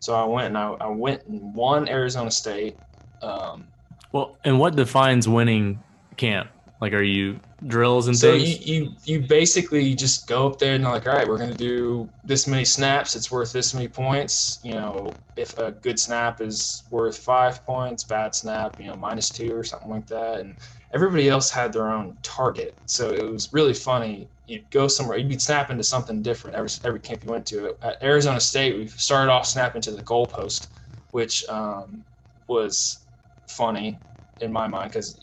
[0.00, 2.76] So I went and I, I went and won Arizona State.
[3.20, 3.64] Um,
[4.10, 5.82] Well, and what defines winning
[6.16, 6.48] camp?
[6.82, 8.66] Like, are you drills and so things?
[8.66, 12.10] you, you you basically just go up there and like, all right, we're gonna do
[12.24, 13.14] this many snaps.
[13.14, 14.58] It's worth this many points.
[14.64, 19.30] You know, if a good snap is worth five points, bad snap, you know, minus
[19.30, 20.40] two or something like that.
[20.40, 20.56] And
[20.92, 24.28] everybody else had their own target, so it was really funny.
[24.48, 27.76] You'd go somewhere, you'd be snapping to something different every every camp you went to.
[27.82, 30.66] At Arizona State, we started off snapping to the goalpost,
[31.12, 32.04] which um,
[32.48, 33.06] was
[33.46, 34.00] funny
[34.40, 35.16] in my mind because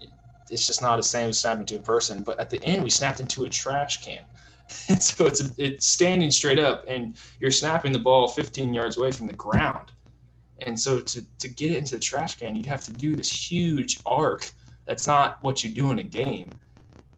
[0.51, 2.23] it's just not the same as snapping to a person.
[2.23, 4.23] But at the end, we snapped into a trash can.
[4.87, 9.11] And so it's it's standing straight up, and you're snapping the ball 15 yards away
[9.11, 9.91] from the ground.
[10.59, 13.51] And so to, to get it into the trash can, you'd have to do this
[13.51, 14.51] huge arc.
[14.85, 16.53] That's not what you do in a game.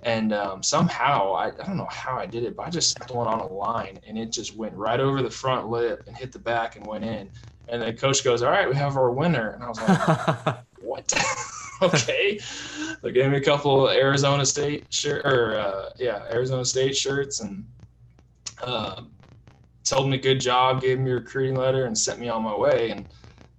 [0.03, 3.11] And um, somehow, I, I don't know how I did it, but I just snapped
[3.11, 6.31] one on a line, and it just went right over the front lip and hit
[6.31, 7.29] the back and went in.
[7.67, 11.13] And the coach goes, "All right, we have our winner." And I was like, "What?"
[11.83, 12.39] okay.
[13.01, 17.65] They gave me a couple Arizona State shirt or uh, yeah, Arizona State shirts and
[18.61, 19.03] uh,
[19.83, 22.91] told me good job, gave me a recruiting letter, and sent me on my way
[22.91, 23.07] and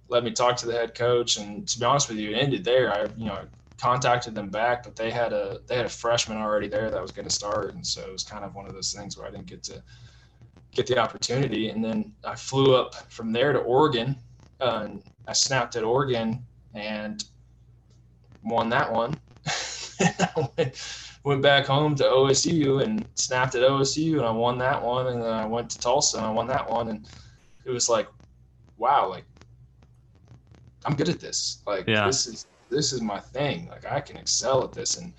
[0.09, 1.37] let me talk to the head coach.
[1.37, 2.93] And to be honest with you, it ended there.
[2.93, 3.47] I you know
[3.79, 7.11] contacted them back, but they had a they had a freshman already there that was
[7.11, 9.31] going to start, and so it was kind of one of those things where I
[9.31, 9.83] didn't get to
[10.73, 11.69] get the opportunity.
[11.69, 14.17] And then I flew up from there to Oregon,
[14.61, 17.23] uh, and I snapped at Oregon and
[18.43, 19.19] won that one.
[20.03, 20.81] I went,
[21.23, 25.07] went back home to OSU and snapped at OSU, and I won that one.
[25.07, 26.89] And then I went to Tulsa and I won that one.
[26.89, 27.07] And
[27.65, 28.07] it was like,
[28.77, 29.25] wow, like
[30.85, 31.61] I'm good at this.
[31.65, 32.05] Like Yeah.
[32.05, 33.67] this is this is my thing.
[33.67, 34.97] Like I can excel at this.
[34.97, 35.13] And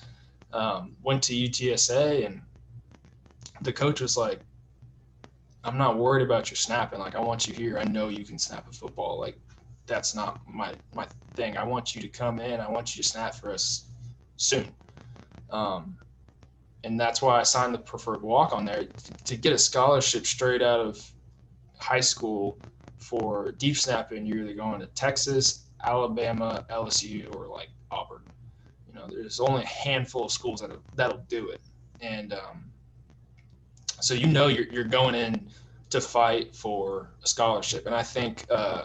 [0.52, 2.42] um, went to UTSA, and
[3.62, 4.42] the coach was like,
[5.64, 7.00] I'm not worried about your snapping.
[7.00, 7.78] Like I want you here.
[7.78, 9.18] I know you can snap a football.
[9.20, 9.38] Like
[9.86, 11.56] that's not my my thing.
[11.56, 12.60] I want you to come in.
[12.60, 13.93] I want you to snap for us
[14.36, 14.74] soon.
[15.50, 15.96] Um,
[16.84, 18.84] and that's why I signed the preferred walk on there
[19.24, 21.12] to get a scholarship straight out of
[21.78, 22.58] high school
[22.98, 24.26] for deep snapping.
[24.26, 28.22] You're either going to Texas, Alabama, LSU, or like Auburn.
[28.86, 31.60] You know, there's only a handful of schools that that'll do it,
[32.00, 32.70] and um,
[34.00, 35.48] so you know you're you're going in
[35.90, 37.86] to fight for a scholarship.
[37.86, 38.84] And I think uh,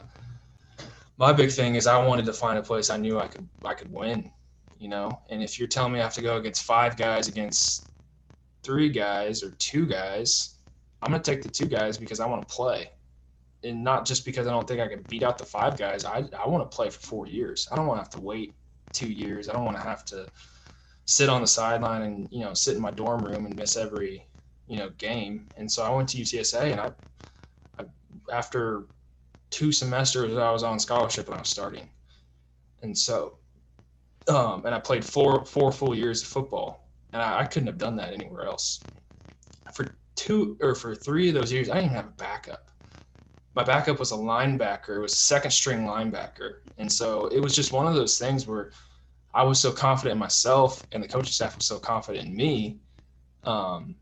[1.17, 3.73] my big thing is I wanted to find a place I knew I could I
[3.73, 4.31] could win,
[4.79, 5.21] you know.
[5.29, 7.91] And if you're telling me I have to go against five guys against
[8.63, 10.55] three guys or two guys,
[11.01, 12.89] I'm gonna take the two guys because I want to play,
[13.63, 16.05] and not just because I don't think I can beat out the five guys.
[16.05, 17.67] I I want to play for four years.
[17.71, 18.55] I don't want to have to wait
[18.93, 19.49] two years.
[19.49, 20.29] I don't want to have to
[21.05, 24.27] sit on the sideline and you know sit in my dorm room and miss every
[24.67, 25.49] you know game.
[25.57, 26.91] And so I went to UTSA and I,
[27.79, 27.85] I
[28.31, 28.87] after
[29.51, 31.89] two semesters I was on scholarship and I was starting.
[32.81, 33.38] And so
[34.27, 36.89] um, and I played four four full years of football.
[37.13, 38.85] And I, I couldn't have done that anywhere else.
[39.73, 42.69] For two or for three of those years, I didn't have a backup.
[43.55, 44.97] My backup was a linebacker.
[44.97, 46.59] It was second string linebacker.
[46.77, 48.71] And so it was just one of those things where
[49.33, 52.79] I was so confident in myself and the coaching staff was so confident in me.
[53.43, 53.95] Um,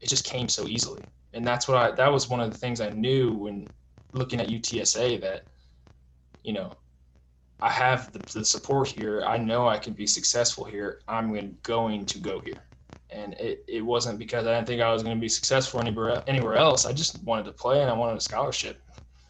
[0.00, 1.02] it just came so easily.
[1.32, 3.68] And that's what I, that was one of the things I knew when
[4.12, 5.46] looking at UTSA that,
[6.42, 6.72] you know,
[7.62, 9.22] I have the, the support here.
[9.26, 11.00] I know I can be successful here.
[11.08, 12.54] I'm going to go here.
[13.10, 16.22] And it, it wasn't because I didn't think I was going to be successful anywhere,
[16.26, 16.86] anywhere else.
[16.86, 18.80] I just wanted to play and I wanted a scholarship.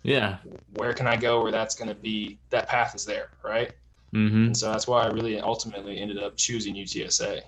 [0.03, 0.37] yeah.
[0.75, 3.73] Where can I go where that's going to be, that path is there, right?
[4.15, 4.47] Mm-hmm.
[4.47, 7.43] And so that's why I really ultimately ended up choosing UTSA.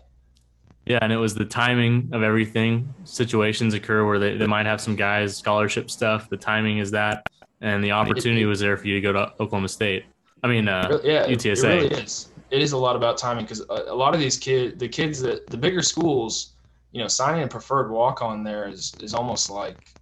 [0.86, 2.92] Yeah, and it was the timing of everything.
[3.04, 6.28] Situations occur where they, they might have some guys scholarship stuff.
[6.28, 7.26] The timing is that,
[7.60, 10.04] and the opportunity was there for you to go to Oklahoma State.
[10.42, 11.64] I mean, uh, yeah, UTSA.
[11.64, 12.28] It really is.
[12.50, 15.20] It is a lot about timing because a, a lot of these kids, the kids
[15.20, 16.54] that the bigger schools,
[16.90, 19.94] you know, signing a preferred walk on there is is almost like,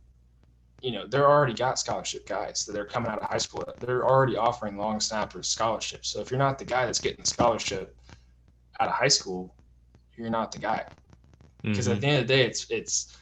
[0.81, 3.63] you know, they're already got scholarship guys that are coming out of high school.
[3.79, 6.09] They're already offering long snappers scholarships.
[6.09, 7.95] So if you're not the guy that's getting the scholarship
[8.81, 9.55] out of high school,
[10.17, 10.87] you're not the guy
[11.63, 11.93] because mhm.
[11.93, 13.17] at the end of the day, it's it's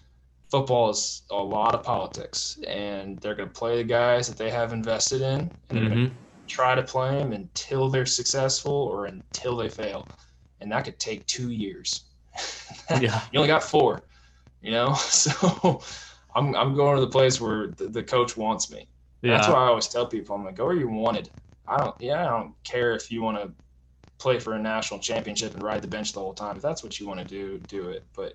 [0.50, 4.50] football is a lot of politics, and they're going to play the guys that they
[4.50, 6.14] have invested in, and they're going to Mhm.
[6.48, 10.10] Try to play them until they're successful or until they fail,
[10.60, 12.06] and that could take two years.
[13.00, 13.20] Yeah.
[13.32, 14.04] you only got four,
[14.60, 14.94] you know.
[14.96, 15.82] So
[16.34, 18.88] I'm I'm going to the place where the, the coach wants me.
[19.22, 19.32] yeah.
[19.36, 21.30] That's why I always tell people, I'm like, go where you wanted.
[21.66, 23.52] I don't, yeah, I don't care if you want to
[24.18, 26.56] play for a national championship and ride the bench the whole time.
[26.56, 28.06] If that's what you want to do, do it.
[28.16, 28.34] But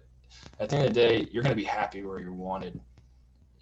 [0.60, 2.80] at the end of the day, you're going to be happy where you're wanted.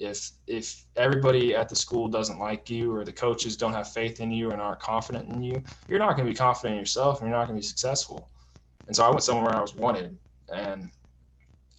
[0.01, 4.19] If if everybody at the school doesn't like you or the coaches don't have faith
[4.19, 7.19] in you and aren't confident in you, you're not going to be confident in yourself
[7.19, 8.31] and you're not going to be successful.
[8.87, 10.17] And so I went somewhere I was wanted.
[10.53, 10.89] And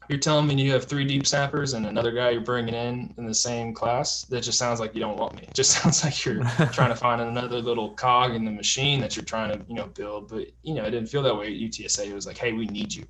[0.09, 3.27] you're telling me you have three deep snappers and another guy you're bringing in in
[3.27, 4.25] the same class.
[4.25, 5.43] That just sounds like you don't want me.
[5.43, 9.17] It just sounds like you're trying to find another little cog in the machine that
[9.17, 10.29] you're trying to, you know, build.
[10.29, 12.07] But you know, it didn't feel that way at UTSA.
[12.07, 13.07] It was like, hey, we need you.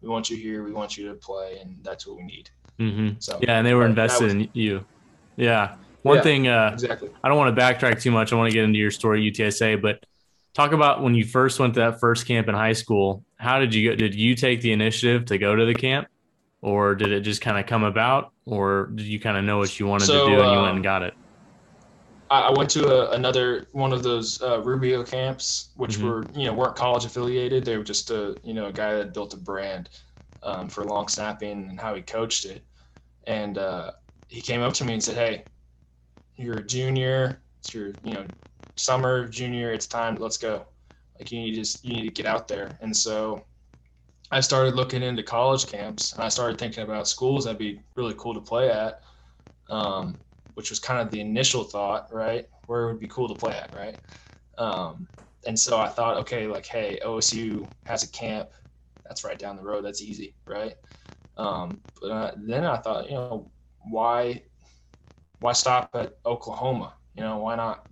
[0.00, 0.64] We want you here.
[0.64, 2.50] We want you to play, and that's what we need.
[2.78, 3.14] Mm-hmm.
[3.18, 4.84] So yeah, and they were invested was, in you.
[5.36, 5.76] Yeah.
[6.02, 7.10] One yeah, thing, uh, exactly.
[7.22, 8.32] I don't want to backtrack too much.
[8.32, 10.04] I want to get into your story, UTSA, but
[10.54, 13.24] talk about when you first went to that first camp in high school.
[13.36, 13.96] How did you go?
[13.96, 16.08] Did you take the initiative to go to the camp,
[16.62, 19.78] or did it just kind of come about, or did you kind of know what
[19.78, 21.14] you wanted so, to do and you went and got it?
[22.30, 26.06] I went to a, another one of those uh, Rubio camps, which mm-hmm.
[26.06, 27.64] were you know weren't college affiliated.
[27.64, 29.88] They were just a you know a guy that built a brand
[30.42, 32.62] um, for long snapping and how he coached it.
[33.28, 33.92] And uh,
[34.28, 35.46] he came up to me and said, "Hey,
[36.36, 37.42] you're a junior.
[37.60, 38.28] It's your you know
[38.76, 39.72] summer junior.
[39.72, 40.16] It's time.
[40.20, 40.66] Let's go.
[41.20, 43.46] Like you need to just, you need to get out there." And so
[44.30, 48.14] I started looking into college camps and I started thinking about schools that'd be really
[48.18, 49.00] cool to play at.
[49.70, 50.20] Um,
[50.54, 52.46] which was kind of the initial thought, right?
[52.66, 53.98] Where it would be cool to play at, right?
[54.58, 55.08] Um,
[55.46, 58.50] and so I thought, okay, like, hey, OSU has a camp.
[59.06, 59.84] That's right down the road.
[59.84, 60.74] That's easy, right?
[61.38, 63.50] Um, but uh, then I thought, you know,
[63.90, 64.42] why,
[65.38, 66.94] why stop at Oklahoma?
[67.14, 67.84] You know, why not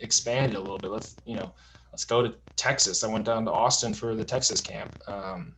[0.00, 0.90] expand it a little bit?
[0.90, 1.52] Let's, you know,
[1.92, 3.02] let's go to Texas.
[3.02, 4.92] I went down to Austin for the Texas camp.
[5.08, 5.56] Um,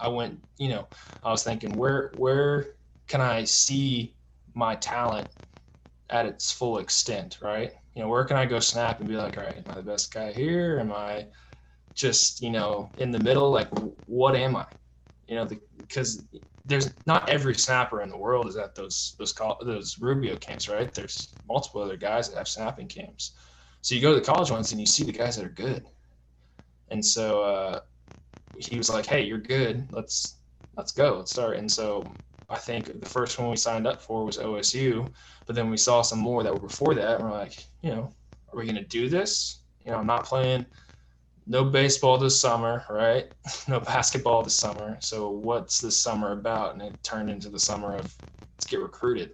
[0.00, 0.88] I went, you know,
[1.22, 2.74] I was thinking, where, where
[3.06, 4.16] can I see
[4.54, 5.28] my talent
[6.10, 7.72] at its full extent, right?
[7.94, 9.82] You know, where can I go snap and be like, all right, am I the
[9.82, 10.78] best guy here?
[10.80, 11.26] Am I
[11.94, 13.50] just, you know, in the middle?
[13.50, 13.68] Like,
[14.06, 14.66] what am I?
[15.32, 16.26] You know, because
[16.66, 20.92] there's not every snapper in the world is at those those those Rubio camps, right?
[20.92, 23.32] There's multiple other guys that have snapping camps.
[23.80, 25.86] So you go to the college ones and you see the guys that are good.
[26.90, 27.80] And so uh,
[28.58, 29.88] he was like, "Hey, you're good.
[29.90, 30.36] Let's
[30.76, 31.16] let's go.
[31.16, 32.14] Let's start." And so
[32.50, 35.10] I think the first one we signed up for was OSU,
[35.46, 37.20] but then we saw some more that were before that.
[37.20, 38.14] And we're like, you know,
[38.52, 39.62] are we going to do this?
[39.84, 40.66] You know, I'm not playing
[41.46, 43.26] no baseball this summer, right?
[43.68, 44.96] no basketball this summer.
[45.00, 46.74] So what's this summer about?
[46.74, 48.14] And it turned into the summer of
[48.56, 49.32] let's get recruited.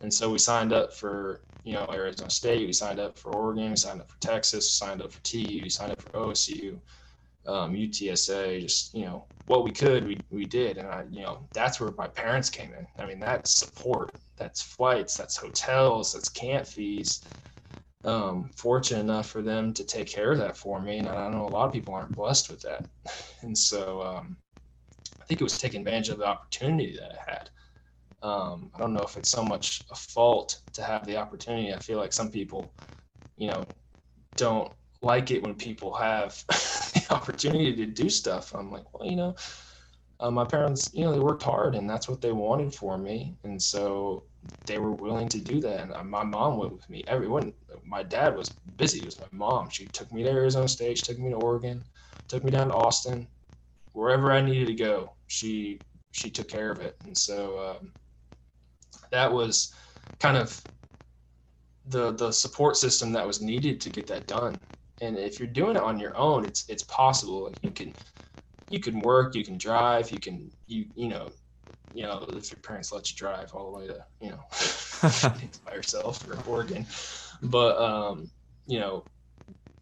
[0.00, 3.70] And so we signed up for, you know, Arizona State, we signed up for Oregon,
[3.70, 6.80] we signed up for Texas, we signed up for TU, we signed up for OSU
[7.48, 11.48] um, UTSA, just you know what we could, we we did, and I, you know
[11.52, 12.86] that's where my parents came in.
[12.98, 17.24] I mean that's support, that's flights, that's hotels, that's camp fees.
[18.04, 21.46] Um, fortunate enough for them to take care of that for me, and I know
[21.46, 22.86] a lot of people aren't blessed with that,
[23.42, 24.36] and so um,
[25.20, 27.50] I think it was taking advantage of the opportunity that I had.
[28.22, 31.72] Um, I don't know if it's so much a fault to have the opportunity.
[31.72, 32.74] I feel like some people,
[33.36, 33.68] you know,
[34.36, 38.54] don't like it when people have the opportunity to do stuff.
[38.54, 39.36] I'm like, well, you know,
[40.20, 43.36] uh, my parents, you know, they worked hard and that's what they wanted for me.
[43.44, 44.24] And so
[44.66, 45.80] they were willing to do that.
[45.80, 47.04] And uh, my mom went with me.
[47.06, 47.52] Everyone,
[47.84, 49.00] my dad was busy.
[49.00, 49.70] It was my mom.
[49.70, 51.84] She took me to Arizona State, she took me to Oregon,
[52.28, 53.28] took me down to Austin,
[53.92, 55.16] wherever I needed to go.
[55.26, 56.96] She, she took care of it.
[57.04, 57.92] And so um,
[59.12, 59.72] that was
[60.20, 60.64] kind of
[61.86, 64.60] the, the support system that was needed to get that done
[65.00, 67.94] and if you're doing it on your own it's it's possible you can
[68.68, 71.30] you can work you can drive you can you you know
[71.92, 74.40] you know if your parents let you drive all the way to you know
[75.66, 76.86] by yourself or Oregon.
[77.42, 78.30] But um
[78.66, 79.06] you know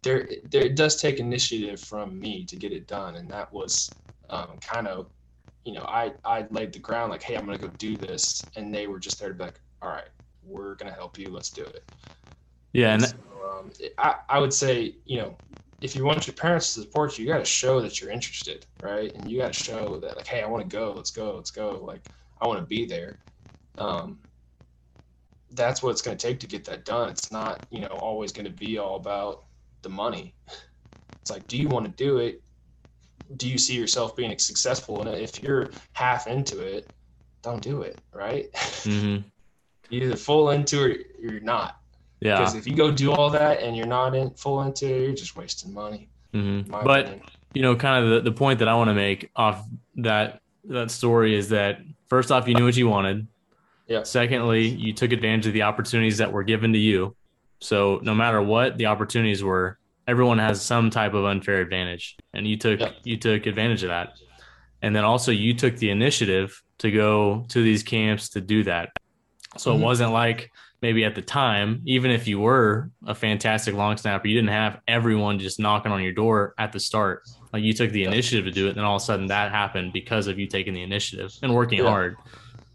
[0.03, 3.15] there there it does take initiative from me to get it done.
[3.15, 3.97] And that was
[4.29, 5.09] um, kind of
[5.65, 8.49] you know I I laid the ground like hey I'm gonna go do this.
[8.55, 10.09] And they were just there to be like all right
[10.43, 11.31] we're gonna help you.
[11.33, 11.83] Let's do it.
[12.73, 13.13] Yeah and, and
[13.47, 15.37] um, I, I would say, you know,
[15.81, 18.65] if you want your parents to support you, you got to show that you're interested,
[18.81, 19.13] right?
[19.13, 21.51] And you got to show that, like, hey, I want to go, let's go, let's
[21.51, 21.83] go.
[21.83, 22.01] Like,
[22.41, 23.19] I want to be there.
[23.77, 24.19] Um,
[25.51, 27.09] that's what it's going to take to get that done.
[27.09, 29.43] It's not, you know, always going to be all about
[29.83, 30.35] the money.
[31.21, 32.41] It's like, do you want to do it?
[33.35, 35.21] Do you see yourself being successful in it?
[35.21, 36.89] If you're half into it,
[37.43, 38.47] don't do it, right?
[38.87, 39.27] Mm-hmm.
[39.89, 41.75] either full into it or you're not.
[42.19, 42.39] Yeah.
[42.39, 45.13] Because if you go do all that and you're not in full into it, you're
[45.13, 46.09] just wasting money.
[46.33, 46.71] Mm-hmm.
[46.71, 47.21] But opinion.
[47.53, 49.65] you know, kind of the, the point that I want to make off
[49.97, 53.27] that that story is that first off, you knew what you wanted.
[53.87, 54.03] Yeah.
[54.03, 57.15] Secondly, you took advantage of the opportunities that were given to you.
[57.59, 62.47] So no matter what the opportunities were, everyone has some type of unfair advantage, and
[62.47, 62.91] you took yeah.
[63.03, 64.13] you took advantage of that.
[64.81, 68.89] And then also you took the initiative to go to these camps to do that.
[69.57, 69.81] So mm-hmm.
[69.81, 70.51] it wasn't like
[70.81, 74.79] maybe at the time, even if you were a fantastic long snapper, you didn't have
[74.87, 77.23] everyone just knocking on your door at the start.
[77.51, 79.51] Like you took the initiative to do it, and then all of a sudden that
[79.51, 81.89] happened because of you taking the initiative and working yeah.
[81.89, 82.17] hard.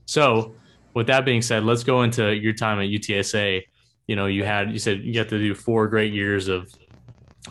[0.07, 0.55] So,
[0.95, 3.63] with that being said, let's go into your time at UTSA.
[4.09, 6.73] You know, you had you said you got to do four great years of,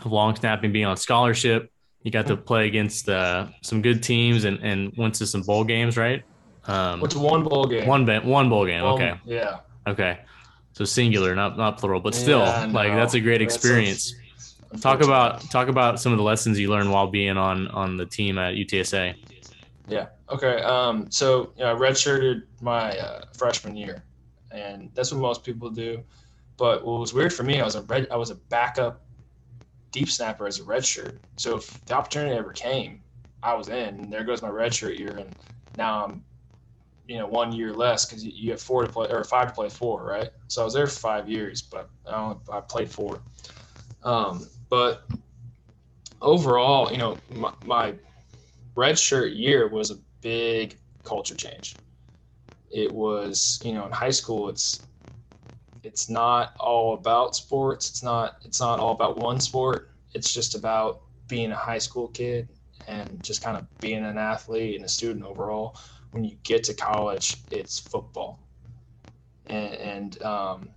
[0.04, 1.70] of long snapping, being on scholarship.
[2.02, 5.62] You got to play against uh, some good teams and, and went to some bowl
[5.64, 6.24] games, right?
[6.64, 7.86] Um, What's one bowl game?
[7.86, 8.82] One one bowl game.
[8.82, 9.20] One, okay.
[9.24, 9.60] Yeah.
[9.86, 10.18] Okay.
[10.72, 12.72] So singular, not not plural, but still, yeah, no.
[12.72, 14.14] like that's a great experience.
[14.80, 18.06] talk about talk about some of the lessons you learned while being on on the
[18.06, 19.14] team at UTSA.
[19.88, 20.06] Yeah.
[20.30, 20.62] Okay.
[20.62, 21.10] Um.
[21.10, 24.02] So you know, I redshirted my uh, freshman year,
[24.50, 26.02] and that's what most people do.
[26.56, 29.02] But what was weird for me, I was a red, I was a backup
[29.90, 31.18] deep snapper as a redshirt.
[31.36, 33.00] So if the opportunity ever came,
[33.42, 34.00] I was in.
[34.00, 35.36] And there goes my redshirt year, and
[35.76, 36.24] now I'm
[37.06, 39.68] you know one year less because you have four to play or five to play
[39.68, 40.30] four, right?
[40.48, 43.22] So I was there for five years, but I only I played four.
[44.02, 45.04] Um, but
[46.20, 47.94] overall, you know, my, my
[48.74, 51.80] red shirt year was a big culture change.
[52.70, 54.86] It was, you know, in high school, it's
[55.82, 57.90] it's not all about sports.
[57.90, 59.90] It's not it's not all about one sport.
[60.14, 62.48] It's just about being a high school kid
[62.86, 65.76] and just kind of being an athlete and a student overall
[66.12, 68.48] when you get to college, it's football.
[69.46, 70.68] And, and um,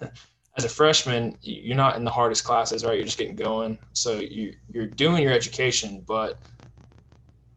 [0.56, 2.96] as a freshman, you're not in the hardest classes, right?
[2.96, 3.78] You're just getting going.
[3.94, 6.40] So you, you're doing your education, but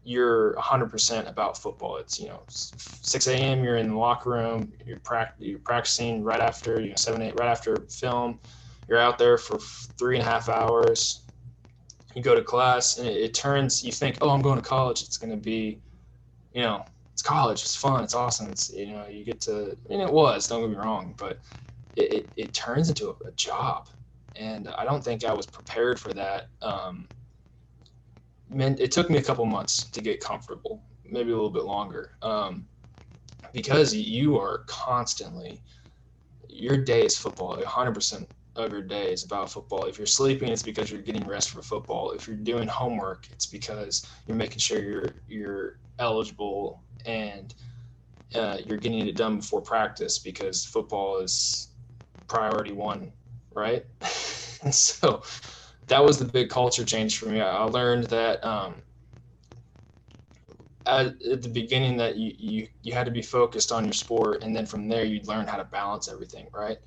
[0.04, 1.98] you're 100% about football.
[1.98, 6.42] It's, you know, 6 a.m., you're in the locker room, you're, pract- you're practicing right
[6.42, 8.40] after, you know, 7, 8, right after film.
[8.88, 9.60] You're out there for
[10.00, 11.26] three and a half hours.
[12.16, 15.04] You go to class, and it, it turns, you think, oh, I'm going to college.
[15.04, 15.82] It's going to be
[16.54, 18.50] you know, it's college, it's fun, it's awesome.
[18.50, 21.39] It's you know, you get to and it was, don't get me wrong, but
[21.95, 23.89] it, it, it turns into a, a, job.
[24.36, 26.47] And I don't think I was prepared for that.
[26.62, 27.08] Um,
[28.56, 32.12] it took me a couple months to get comfortable, maybe a little bit longer.
[32.22, 32.68] Um,
[33.54, 35.62] because you are constantly
[36.50, 38.26] your day is football 100%
[38.66, 41.62] of your day is about football if you're sleeping it's because you're getting rest for
[41.62, 47.53] football if you're doing homework it's because you're making sure you're you're eligible and
[48.36, 51.70] uh, you're getting it done before practice because football is
[52.28, 53.12] priority one,
[53.53, 53.86] right?
[54.72, 55.24] so
[55.88, 57.41] that was the big culture change for me.
[57.41, 58.76] I learned that um,
[60.86, 64.43] at, at, the beginning that you, you you had to be focused on your sport,
[64.43, 66.78] and then from there you'd learn how to balance everything, right?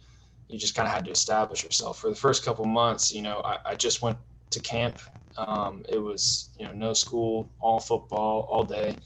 [0.49, 1.99] You just kind of had to establish yourself.
[1.99, 4.19] For the first couple months, you know, I, I just went
[4.51, 5.01] to camp
[5.37, 8.99] um, it was you know no school, all football, all day.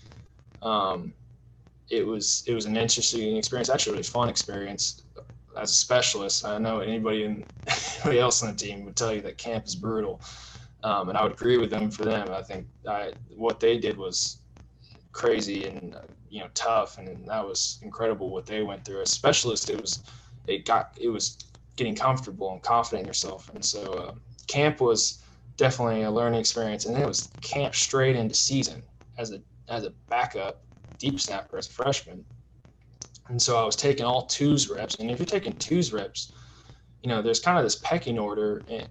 [0.62, 1.14] Um,
[1.90, 5.02] it was it was an interesting experience, actually a really fun experience.
[5.56, 7.46] As a specialist, I know anybody in
[7.96, 10.20] anybody else on the team would tell you that camp is brutal,
[10.82, 12.30] um, and I would agree with them for them.
[12.30, 14.40] I think I, what they did was
[15.12, 19.02] crazy and uh, you know tough, and that was incredible what they went through.
[19.02, 20.02] As specialist, it was
[20.48, 21.38] it got it was
[21.76, 24.12] getting comfortable and confident in yourself, and so uh,
[24.46, 25.22] camp was
[25.56, 26.86] definitely a learning experience.
[26.86, 28.82] And then it was camp straight into season
[29.18, 30.62] as a as a backup
[30.98, 32.24] deep snapper as a freshman.
[33.28, 34.96] And so I was taking all twos reps.
[34.96, 36.32] And if you're taking twos reps,
[37.02, 38.64] you know, there's kind of this pecking order.
[38.68, 38.88] And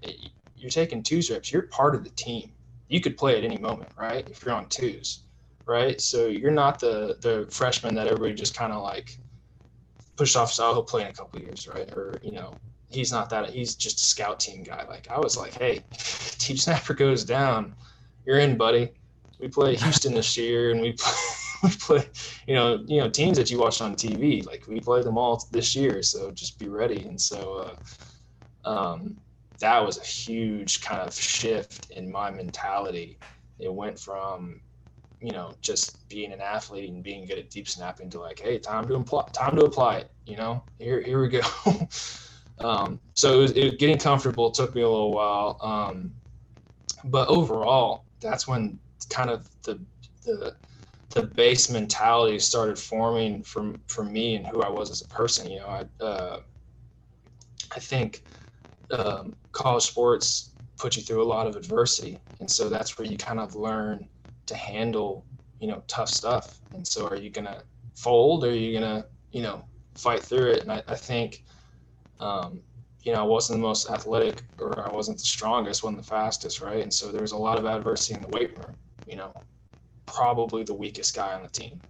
[0.55, 2.51] you're taking twos reps, you're part of the team.
[2.87, 4.27] You could play at any moment, right?
[4.29, 5.23] If you're on twos,
[5.65, 5.99] right?
[5.99, 9.17] So you're not the the freshman that everybody just kind of like
[10.15, 10.51] pushed off.
[10.51, 11.89] So he'll play in a couple years, right?
[11.93, 12.57] Or you know,
[12.89, 14.85] he's not that he's just a scout team guy.
[14.87, 17.75] Like I was like, hey, Team Snapper goes down,
[18.25, 18.91] you're in, buddy.
[19.39, 21.13] We play Houston this year, and we play,
[21.63, 22.09] we play,
[22.47, 24.45] you know, you know teams that you watch on TV.
[24.45, 27.03] Like we play them all this year, so just be ready.
[27.05, 27.75] And so,
[28.65, 29.17] uh, um,
[29.59, 33.19] that was a huge kind of shift in my mentality.
[33.59, 34.61] It went from,
[35.21, 38.59] you know, just being an athlete and being good at deep snapping to like, hey,
[38.59, 40.11] time to apply, time to apply it.
[40.25, 41.41] You know, here here we go.
[42.59, 45.57] Um, so it was, it, getting comfortable took me a little while.
[45.61, 46.13] Um,
[47.05, 49.85] but overall, that's when kind of the,
[50.23, 50.55] the,
[51.13, 55.49] the base mentality started forming from, for me and who I was as a person.
[55.49, 56.39] You know, I, uh,
[57.75, 58.23] I think
[58.91, 62.21] um, college sports put you through a lot of adversity.
[62.39, 64.07] And so that's where you kind of learn
[64.47, 65.25] to handle,
[65.59, 66.59] you know, tough stuff.
[66.73, 67.63] And so are you going to
[67.95, 69.65] fold or are you going to, you know,
[69.95, 70.63] fight through it?
[70.63, 71.43] And I, I think
[72.19, 72.61] um,
[73.03, 76.61] you know, I wasn't the most athletic or I wasn't the strongest, wasn't the fastest,
[76.61, 76.81] right?
[76.81, 78.75] And so there was a lot of adversity in the weight room,
[79.05, 79.31] you know,
[80.07, 81.81] probably the weakest guy on the team,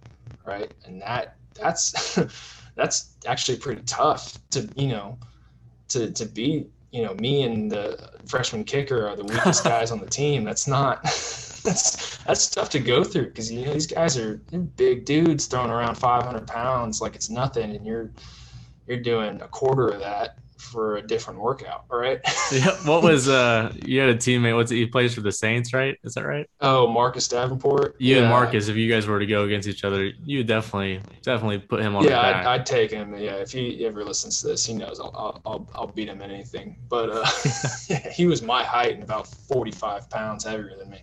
[0.44, 0.70] right?
[0.84, 2.18] And that that's
[2.76, 5.18] that's actually pretty tough to, you know,
[5.88, 10.00] to to be you know, me and the freshman kicker are the weakest guys on
[10.00, 10.44] the team.
[10.44, 11.04] That's not
[11.66, 14.36] that's that's tough to go through because you know these guys are
[14.76, 18.10] big dudes throwing around 500 pounds like it's nothing, and you're
[18.86, 21.84] you're doing a quarter of that for a different workout.
[21.90, 22.20] All right.
[22.52, 22.76] yeah.
[22.84, 23.72] What was uh?
[23.84, 24.54] You had a teammate.
[24.54, 25.98] What's he plays for the Saints, right?
[26.04, 26.48] Is that right?
[26.60, 27.96] Oh, Marcus Davenport.
[27.98, 28.22] You yeah.
[28.22, 31.80] and Marcus, if you guys were to go against each other, you definitely definitely put
[31.80, 32.04] him on.
[32.04, 33.16] Yeah, I'd, I'd, take him.
[33.16, 36.30] Yeah, if he ever listens to this, he knows I'll I'll, I'll beat him in
[36.30, 36.76] anything.
[36.88, 37.26] But uh,
[37.88, 41.02] yeah, he was my height and about 45 pounds heavier than me,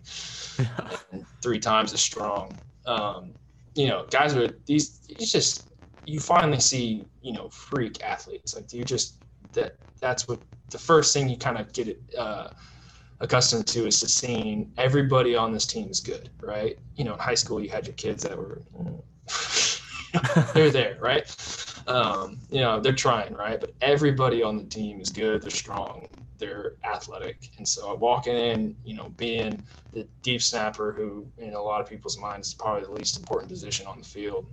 [1.41, 2.58] three times as strong.
[2.86, 3.34] Um,
[3.76, 4.99] you know, guys are these.
[5.10, 5.68] It's just
[6.06, 9.22] you finally see you know freak athletes like do you just
[9.54, 10.39] that that's what
[10.70, 12.49] the first thing you kind of get uh,
[13.20, 16.78] accustomed to is to seeing everybody on this team is good, right?
[16.95, 18.62] You know, in high school you had your kids that were
[20.54, 21.26] they're there, right?
[21.88, 23.60] Um, you know, they're trying, right?
[23.60, 25.41] But everybody on the team is good.
[25.41, 26.08] They're strong.
[26.38, 27.49] They're athletic.
[27.58, 31.88] And so walking in, you know, being the deep snapper, who in a lot of
[31.88, 34.47] people's minds is probably the least important position on the field,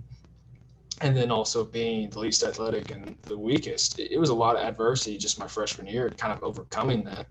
[1.01, 4.63] and then also being the least athletic and the weakest, it, was a lot of
[4.63, 7.27] adversity just my freshman year, kind of overcoming that.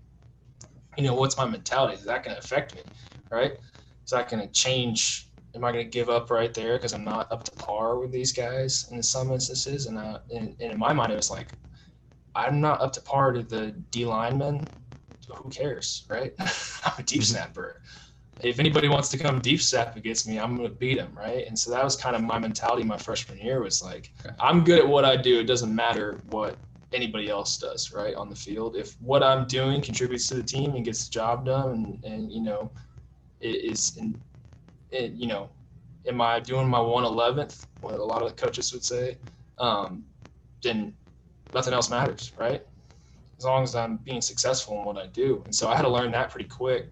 [0.97, 1.93] You know, what's my mentality?
[1.93, 2.81] Is that going to affect me,
[3.29, 3.53] right?
[4.03, 5.29] Is that going to change?
[5.55, 8.11] Am I going to give up right there because I'm not up to par with
[8.11, 9.85] these guys in some instances?
[9.85, 11.47] And, uh, and, and in my mind, it was like,
[12.35, 14.67] I'm not up to par to the D linemen.
[15.33, 16.33] Who cares, right?
[16.39, 17.35] I'm a deep mm-hmm.
[17.35, 17.81] snapper
[18.43, 21.45] if anybody wants to come deep step against me, I'm going to beat them, right?
[21.47, 24.79] And so that was kind of my mentality my freshman year was like, I'm good
[24.79, 25.39] at what I do.
[25.39, 26.57] It doesn't matter what
[26.93, 28.75] anybody else does, right, on the field.
[28.75, 32.31] If what I'm doing contributes to the team and gets the job done, and, and
[32.31, 32.71] you know,
[33.39, 34.15] it is, and
[34.89, 35.49] it, you know,
[36.07, 39.17] am I doing my 111th, what a lot of the coaches would say,
[39.59, 40.03] um,
[40.63, 40.93] then
[41.53, 42.63] nothing else matters, right?
[43.37, 45.41] As long as I'm being successful in what I do.
[45.45, 46.91] And so I had to learn that pretty quick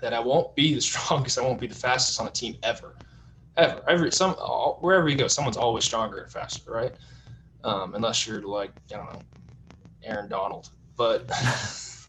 [0.00, 2.96] that I won't be the strongest, I won't be the fastest on a team ever,
[3.56, 3.82] ever.
[3.88, 4.32] Every some
[4.80, 6.92] wherever you go, someone's always stronger and faster, right?
[7.64, 9.24] Um, unless you're like I don't know,
[10.02, 10.70] Aaron Donald.
[10.96, 11.30] But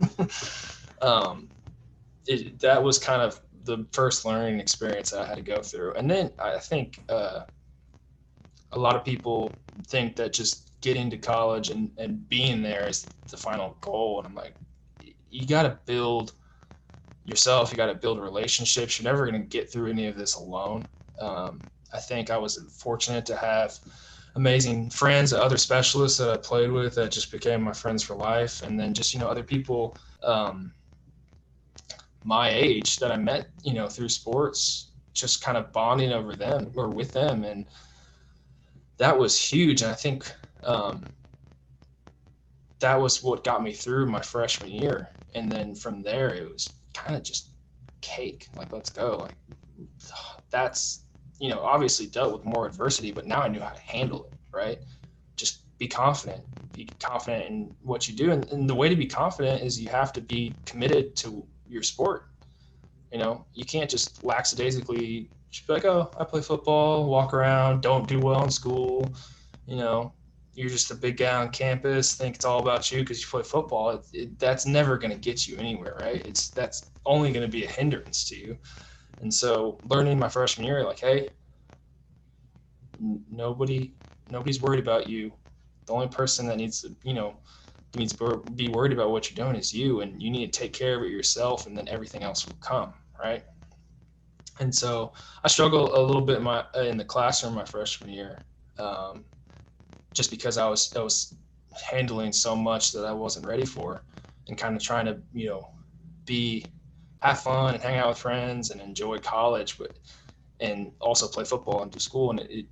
[1.02, 1.50] um,
[2.26, 6.10] it, that was kind of the first learning experience I had to go through, and
[6.10, 7.42] then I think uh,
[8.72, 13.10] a lot of people think that just getting to college and, and being there is
[13.30, 14.56] the final goal, and I'm like,
[15.30, 16.34] you got to build
[17.30, 17.72] yourself.
[17.72, 19.00] You got to build relationships.
[19.00, 20.88] You're never going to get through any of this alone.
[21.20, 21.64] Um,
[21.94, 23.78] I think I was fortunate to have
[24.36, 28.62] amazing friends, other specialists that I played with that just became my friends for life,
[28.62, 30.74] and then just you know other people um,
[32.24, 36.72] my age that I met you know through sports, just kind of bonding over them
[36.76, 37.66] or with them, and
[38.98, 39.82] that was huge.
[39.82, 40.32] And I think
[40.64, 41.10] um,
[42.80, 46.79] that was what got me through my freshman year, and then from there it was
[46.94, 47.52] kind of just
[48.02, 48.50] cake.
[48.56, 49.18] Like, let's go.
[49.22, 49.36] Like,
[50.50, 51.06] that's,
[51.40, 54.34] you know, obviously dealt with more adversity, but now I knew how to handle it,
[54.52, 54.80] right?
[55.36, 56.44] Just be confident.
[56.74, 58.32] Be confident in what you do.
[58.32, 61.84] And, and the way to be confident is you have to be committed to your
[61.84, 62.26] sport.
[63.12, 67.82] You know, you can't just lackadaisically just be like, oh, I play football, walk around,
[67.82, 69.16] don't do well in school,
[69.66, 70.14] you know,
[70.60, 73.44] you're just a big guy on campus, think it's all about you because you play
[73.44, 76.22] football, it, it, that's never going to get you anywhere, right?
[76.26, 78.58] It's that's only going to be a hindrance to you.
[79.22, 81.30] And so, learning my freshman year, like, hey,
[83.00, 83.96] nobody,
[84.28, 85.32] nobody's worried about you.
[85.88, 87.38] The only person that needs to, you know,
[87.96, 90.74] needs to be worried about what you're doing is you, and you need to take
[90.74, 93.44] care of it yourself, and then everything else will come, right?
[94.60, 98.44] And so, I struggled a little bit in my in the classroom my freshman year.
[98.78, 99.24] Um,
[100.14, 101.36] just because I was I was
[101.90, 104.04] handling so much that I wasn't ready for,
[104.48, 105.70] and kind of trying to you know
[106.26, 106.72] be
[107.22, 109.98] have fun and hang out with friends and enjoy college, but
[110.60, 112.32] and also play football and do school.
[112.32, 112.66] And it, it,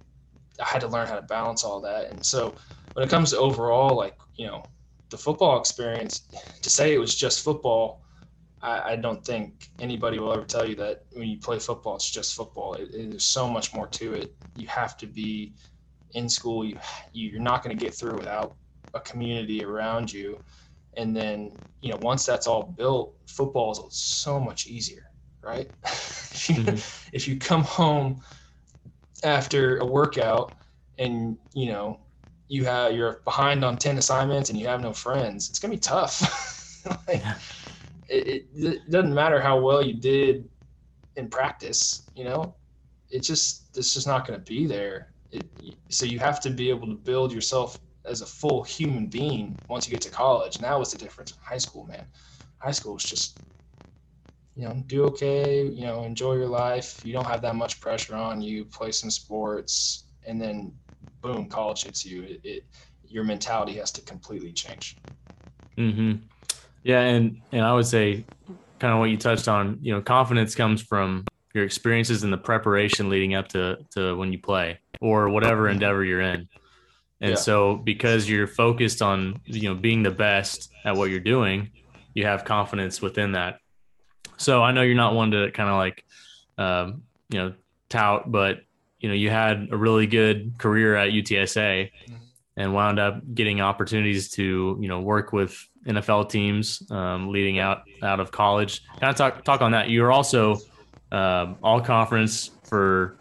[0.59, 2.09] I had to learn how to balance all that.
[2.09, 2.55] And so
[2.93, 4.69] when it comes to overall, like you know,
[5.09, 6.27] the football experience,
[6.61, 8.03] to say it was just football.
[8.59, 12.35] I, don't think anybody will ever tell you that when you play football, it's just
[12.35, 12.73] football.
[12.73, 14.35] It, there's so much more to it.
[14.55, 15.53] You have to be
[16.13, 16.77] in school you
[17.13, 18.55] you're not going to get through without
[18.93, 20.41] a community around you.
[20.95, 21.51] And then
[21.81, 25.07] you know once that's all built football is so much easier
[25.47, 25.69] right?
[25.83, 26.75] If, you, mm-hmm.
[27.13, 28.21] if you come home
[29.23, 30.53] after a workout
[30.99, 31.99] and you know
[32.47, 35.77] you have you're behind on 10 assignments and you have no friends it's going to
[35.77, 36.43] be tough.
[37.05, 37.21] Like,
[38.07, 40.47] it, it, it doesn't matter how well you did
[41.17, 42.55] in practice you know?
[43.09, 45.45] It's just it's just not going to be there it,
[45.89, 49.87] so you have to be able to build yourself as a full human being once
[49.87, 50.61] you get to college.
[50.61, 52.05] Now that was the difference high school, man.
[52.59, 53.39] High school is just,
[54.55, 57.05] you know, do okay, you know, enjoy your life.
[57.05, 58.65] You don't have that much pressure on you.
[58.65, 60.73] Play some sports, and then
[61.21, 62.23] boom, college hits you.
[62.23, 62.63] It, it
[63.07, 64.97] your mentality has to completely change.
[65.77, 66.13] Hmm.
[66.83, 68.25] Yeah, and and I would say,
[68.79, 69.79] kind of what you touched on.
[69.81, 71.25] You know, confidence comes from
[71.57, 76.05] your experiences and the preparation leading up to to when you play or whatever endeavor
[76.05, 76.47] you're in.
[77.19, 77.35] And yeah.
[77.35, 81.71] so because you're focused on, you know, being the best at what you're doing,
[82.13, 83.59] you have confidence within that.
[84.37, 86.05] So I know you're not one to kind of like,
[86.59, 87.53] um, you know,
[87.89, 88.59] tout, but
[88.99, 92.15] you know, you had a really good career at UTSA mm-hmm.
[92.55, 97.83] and wound up getting opportunities to, you know, work with NFL teams um, leading out
[98.03, 98.83] out of college.
[98.99, 99.89] Kind of talk talk on that.
[99.89, 100.59] You were also
[101.11, 103.17] uh, all conference for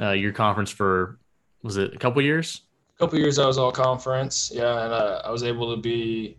[0.00, 1.18] uh, your conference for
[1.62, 2.62] was it a couple years?
[2.96, 6.38] A couple years I was all conference, yeah, and uh, I was able to be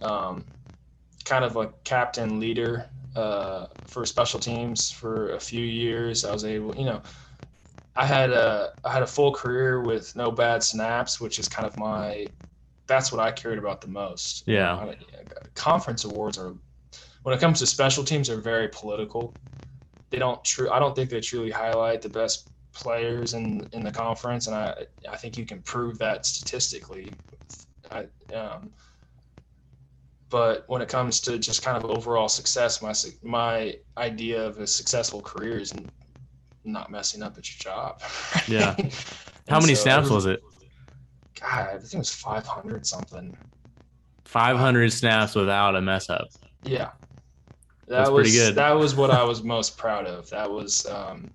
[0.00, 0.44] um,
[1.24, 6.24] kind of a captain leader uh, for special teams for a few years.
[6.24, 7.02] I was able, you know,
[7.94, 11.66] I had a I had a full career with no bad snaps, which is kind
[11.66, 12.26] of my
[12.86, 14.44] that's what I cared about the most.
[14.46, 14.94] Yeah.
[15.54, 16.54] Conference awards are
[17.22, 19.34] when it comes to special teams are very political.
[20.12, 23.90] They don't true I don't think they truly highlight the best players in in the
[23.90, 27.10] conference, and I I think you can prove that statistically.
[27.90, 28.70] I, um,
[30.28, 34.66] but when it comes to just kind of overall success, my my idea of a
[34.66, 35.72] successful career is
[36.64, 38.02] not messing up at your job.
[38.46, 38.76] Yeah.
[39.48, 40.40] How many so snaps was it?
[41.40, 43.36] God, I think it was 500 something.
[44.26, 46.28] 500 snaps without a mess up.
[46.62, 46.90] Yeah.
[47.92, 48.54] That That's was, pretty good.
[48.54, 50.30] That was what I was most proud of.
[50.30, 51.30] That was, um,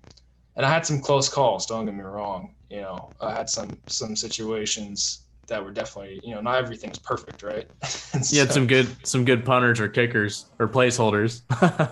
[0.56, 1.66] and I had some close calls.
[1.66, 2.52] Don't get me wrong.
[2.68, 7.44] You know, I had some some situations that were definitely, you know, not everything's perfect,
[7.44, 7.68] right?
[7.84, 11.42] so, you had some good some good punters or kickers or placeholders.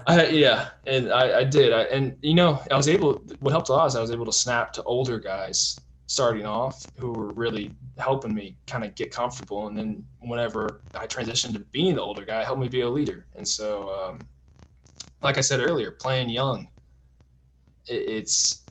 [0.08, 1.72] I, yeah, and I, I did.
[1.72, 3.22] I, and you know, I was able.
[3.38, 6.84] What helped a lot is I was able to snap to older guys starting off
[6.98, 9.68] who were really helping me kind of get comfortable.
[9.68, 13.26] And then whenever I transitioned to being the older guy, helped me be a leader.
[13.36, 14.18] And so, um,
[15.26, 16.68] like I said earlier, playing young
[17.88, 18.64] it's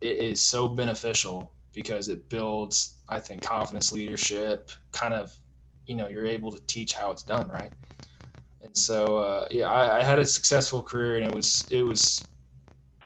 [0.00, 5.36] it is so beneficial because it builds i think confidence leadership kind of
[5.86, 7.72] you know you're able to teach how it's done right?
[8.62, 12.28] And so uh, yeah I, I, had a successful career and it was it was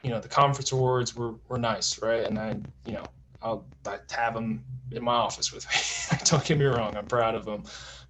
[0.03, 2.23] you know the conference awards were, were nice right?
[2.23, 6.17] And i you know i'll I have them in my office with me.
[6.23, 7.63] Don't get me wrong i'm proud of them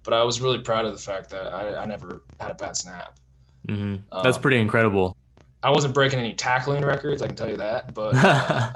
[0.04, 2.76] but i was really proud of the fact that i, I never had a bad
[2.76, 3.18] snap
[3.70, 4.22] mm-hmm.
[4.22, 5.16] that's um, pretty incredible
[5.62, 7.92] I wasn't breaking any tackling records, I can tell you that.
[7.92, 8.72] But uh,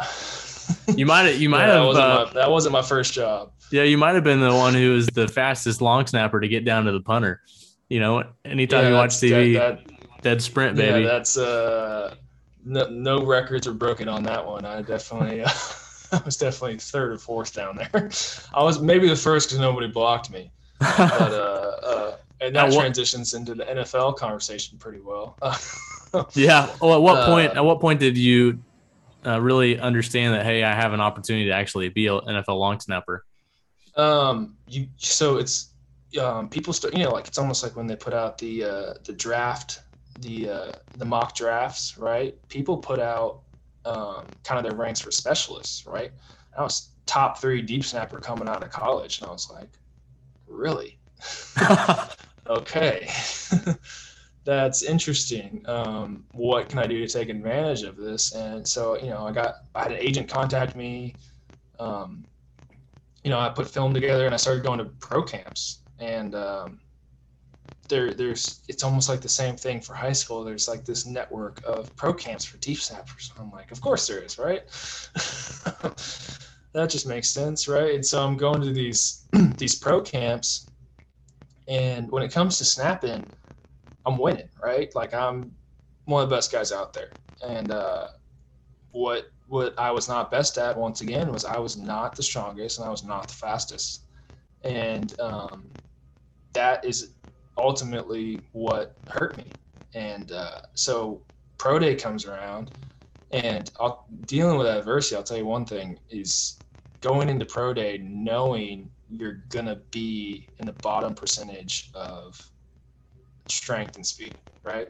[0.96, 3.52] you might you might yeah, have that wasn't, uh, my, that wasn't, my, first job.
[3.70, 6.64] Yeah, you might have been the one who was the fastest long snapper to get
[6.64, 7.40] down to the punter.
[7.88, 11.02] You know, anytime yeah, you watch TV, that, that, dead sprint, baby.
[11.02, 12.14] Yeah, that's uh,
[12.64, 14.64] no, no records are broken on that one.
[14.64, 15.42] I definitely.
[15.42, 15.50] Uh,
[16.12, 18.10] I was definitely third or fourth down there.
[18.54, 20.52] I was maybe the first because nobody blocked me.
[20.78, 25.38] But uh, uh, and that transitions into the NFL conversation pretty well.
[26.34, 26.74] yeah.
[26.80, 27.56] Well, at what uh, point?
[27.56, 28.62] At what point did you
[29.24, 30.44] uh, really understand that?
[30.44, 33.24] Hey, I have an opportunity to actually be an NFL long snapper.
[33.96, 35.70] Um, you so it's
[36.20, 36.96] um, people start.
[36.96, 39.80] You know, like it's almost like when they put out the uh, the draft,
[40.20, 42.36] the uh, the mock drafts, right?
[42.48, 43.40] People put out
[43.84, 46.10] um, kind of their ranks for specialists, right?
[46.56, 49.68] I was top three deep snapper coming out of college, and I was like,
[50.46, 50.98] really?
[52.46, 53.08] okay.
[54.44, 55.62] that's interesting.
[55.66, 58.34] Um, what can I do to take advantage of this?
[58.34, 61.16] And so, you know, I got, I had an agent contact me.
[61.78, 62.24] Um,
[63.22, 65.80] you know, I put film together and I started going to pro camps.
[65.98, 66.80] And um,
[67.88, 70.44] there, there's, it's almost like the same thing for high school.
[70.44, 73.32] There's like this network of pro camps for deep snappers.
[73.38, 74.62] I'm like, of course there is, right?
[76.74, 77.94] that just makes sense, right?
[77.94, 80.66] And so I'm going to these these pro camps,
[81.68, 83.32] and when it comes to snapping
[84.06, 84.94] I'm winning, right?
[84.94, 85.52] Like I'm
[86.06, 87.16] one of the best guys out there.
[87.42, 88.08] And uh,
[88.92, 92.78] what what I was not best at once again was I was not the strongest
[92.78, 94.06] and I was not the fastest.
[94.64, 95.70] And um,
[96.54, 97.14] that is
[97.58, 99.58] ultimately what hurt me.
[99.94, 101.24] And uh, so
[101.58, 102.72] pro day comes around
[103.32, 106.62] and I'll, dealing with adversity, I'll tell you one thing is
[107.02, 112.40] going into pro day knowing you're going to be in the bottom percentage of
[113.46, 114.34] strength and speed,
[114.64, 114.88] right?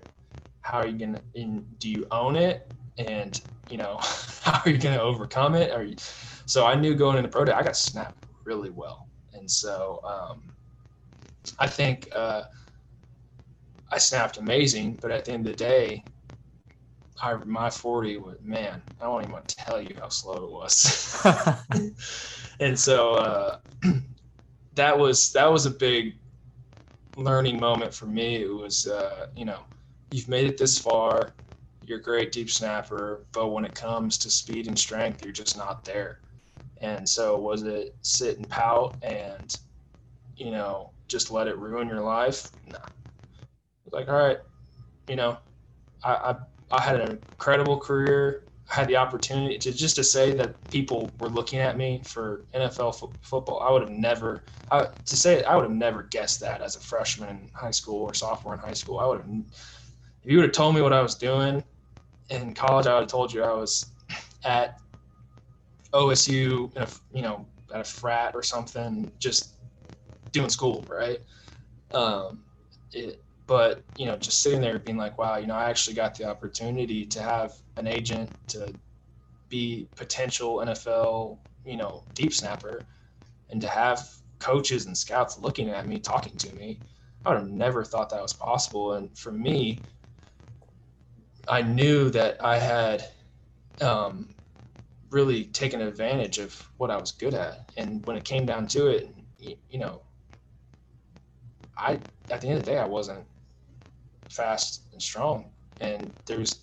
[0.63, 1.21] How are you gonna?
[1.35, 2.63] In, do you own it?
[2.99, 3.99] And you know,
[4.43, 5.73] how are you gonna overcome it?
[5.73, 5.97] Are you?
[6.47, 10.01] So I knew going into pro day, I got snapped really well, and And so
[10.05, 10.55] um,
[11.59, 12.43] I think uh,
[13.93, 16.05] I snapped amazing, but at the end of the day,
[17.23, 20.51] I, my 40 was, man, I don't even want to tell you how slow it
[20.51, 21.21] was.
[22.61, 23.57] and so uh,
[24.75, 26.15] that was, that was a big
[27.17, 28.43] learning moment for me.
[28.43, 29.61] It was, uh, you know,
[30.11, 31.35] you've made it this far.
[31.83, 35.57] You're a great deep snapper, but when it comes to speed and strength, you're just
[35.57, 36.21] not there.
[36.81, 39.57] And so, was it sit and pout and,
[40.37, 42.51] you know, just let it ruin your life?
[42.67, 42.79] No.
[42.79, 42.85] Nah.
[43.93, 44.39] Like, all right,
[45.07, 45.39] you know,
[46.03, 46.37] I, I
[46.73, 48.44] I had an incredible career.
[48.67, 52.99] Had the opportunity to just to say that people were looking at me for NFL
[52.99, 53.61] fo- football.
[53.61, 56.77] I would have never I, to say it, I would have never guessed that as
[56.77, 58.99] a freshman in high school or sophomore in high school.
[58.99, 59.29] I would have
[60.25, 61.63] if you would have told me what I was doing
[62.31, 63.93] in college, I would have told you I was
[64.45, 64.79] at
[65.93, 69.55] OSU, in a, you know, at a frat or something, just
[70.33, 71.19] doing school, right?
[71.93, 72.45] Um,
[72.93, 76.15] it, but you know, just sitting there being like, wow, you know, I actually got
[76.15, 78.75] the opportunity to have an agent to
[79.49, 82.87] be potential NFL, you know, deep snapper,
[83.51, 86.83] and to have coaches and scouts looking at me, talking to me.
[87.25, 88.95] I would have never thought that was possible.
[88.95, 89.85] And for me,
[91.49, 93.05] I knew that I had
[93.81, 94.35] um,
[95.11, 97.69] really taken advantage of what I was good at.
[97.77, 100.03] And when it came down to it, you, you know,
[101.77, 103.27] I at the end of the day, I wasn't
[104.31, 105.51] fast and strong.
[105.81, 106.61] And there's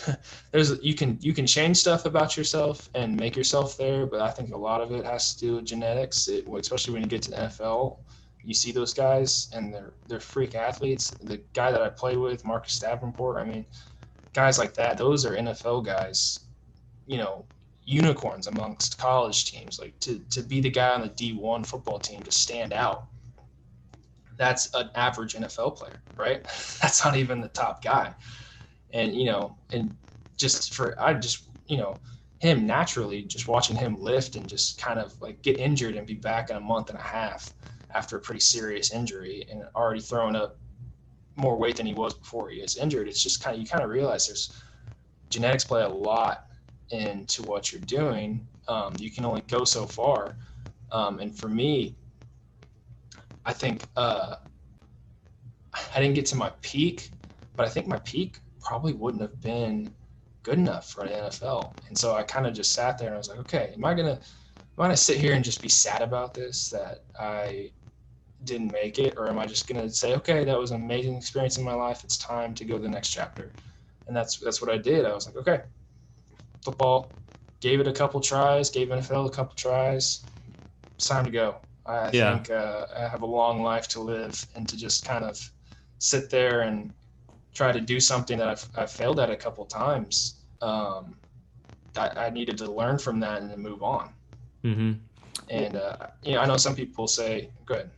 [0.52, 4.30] there's you can you can change stuff about yourself and make yourself there, but I
[4.30, 6.28] think a lot of it has to do with genetics.
[6.28, 7.98] It, especially when you get to the NFL,
[8.44, 11.10] you see those guys and they're they're freak athletes.
[11.10, 13.66] The guy that I played with, Marcus Davenport, I mean,
[14.32, 16.40] guys like that, those are NFL guys.
[17.06, 17.44] You know,
[17.84, 19.78] unicorns amongst college teams.
[19.78, 23.06] Like to to be the guy on the D1 football team to stand out
[24.36, 26.42] that's an average NFL player, right?
[26.82, 28.14] That's not even the top guy.
[28.92, 29.96] And, you know, and
[30.36, 32.00] just for, I just, you know,
[32.38, 36.14] him naturally, just watching him lift and just kind of like get injured and be
[36.14, 37.52] back in a month and a half
[37.94, 40.58] after a pretty serious injury and already throwing up
[41.36, 43.08] more weight than he was before he was injured.
[43.08, 44.62] It's just kind of, you kind of realize there's
[45.30, 46.46] genetics play a lot
[46.90, 48.46] into what you're doing.
[48.68, 50.36] Um, you can only go so far.
[50.90, 51.96] Um, and for me,
[53.44, 54.36] I think uh,
[55.94, 57.10] I didn't get to my peak,
[57.56, 59.94] but I think my peak probably wouldn't have been
[60.42, 61.74] good enough for an NFL.
[61.88, 63.94] And so I kind of just sat there and I was like, okay, am I
[63.94, 67.70] gonna am I gonna sit here and just be sad about this that I
[68.44, 71.58] didn't make it, or am I just gonna say, okay, that was an amazing experience
[71.58, 72.04] in my life.
[72.04, 73.54] It's time to go to the next chapter.
[74.06, 75.04] And that's that's what I did.
[75.04, 75.62] I was like, okay,
[76.64, 77.16] football,
[77.60, 80.26] gave it a couple tries, gave NFL a couple tries.
[80.96, 81.62] It's time to go.
[81.86, 82.34] I yeah.
[82.34, 85.38] think uh, I have a long life to live, and to just kind of
[85.98, 86.92] sit there and
[87.54, 90.36] try to do something that I've, I've failed at a couple times.
[90.60, 91.14] Um,
[91.96, 94.10] I, I, needed to learn from that and then move on.
[94.64, 94.92] Mm-hmm.
[95.50, 97.90] And uh, you know, I know some people say, "Good."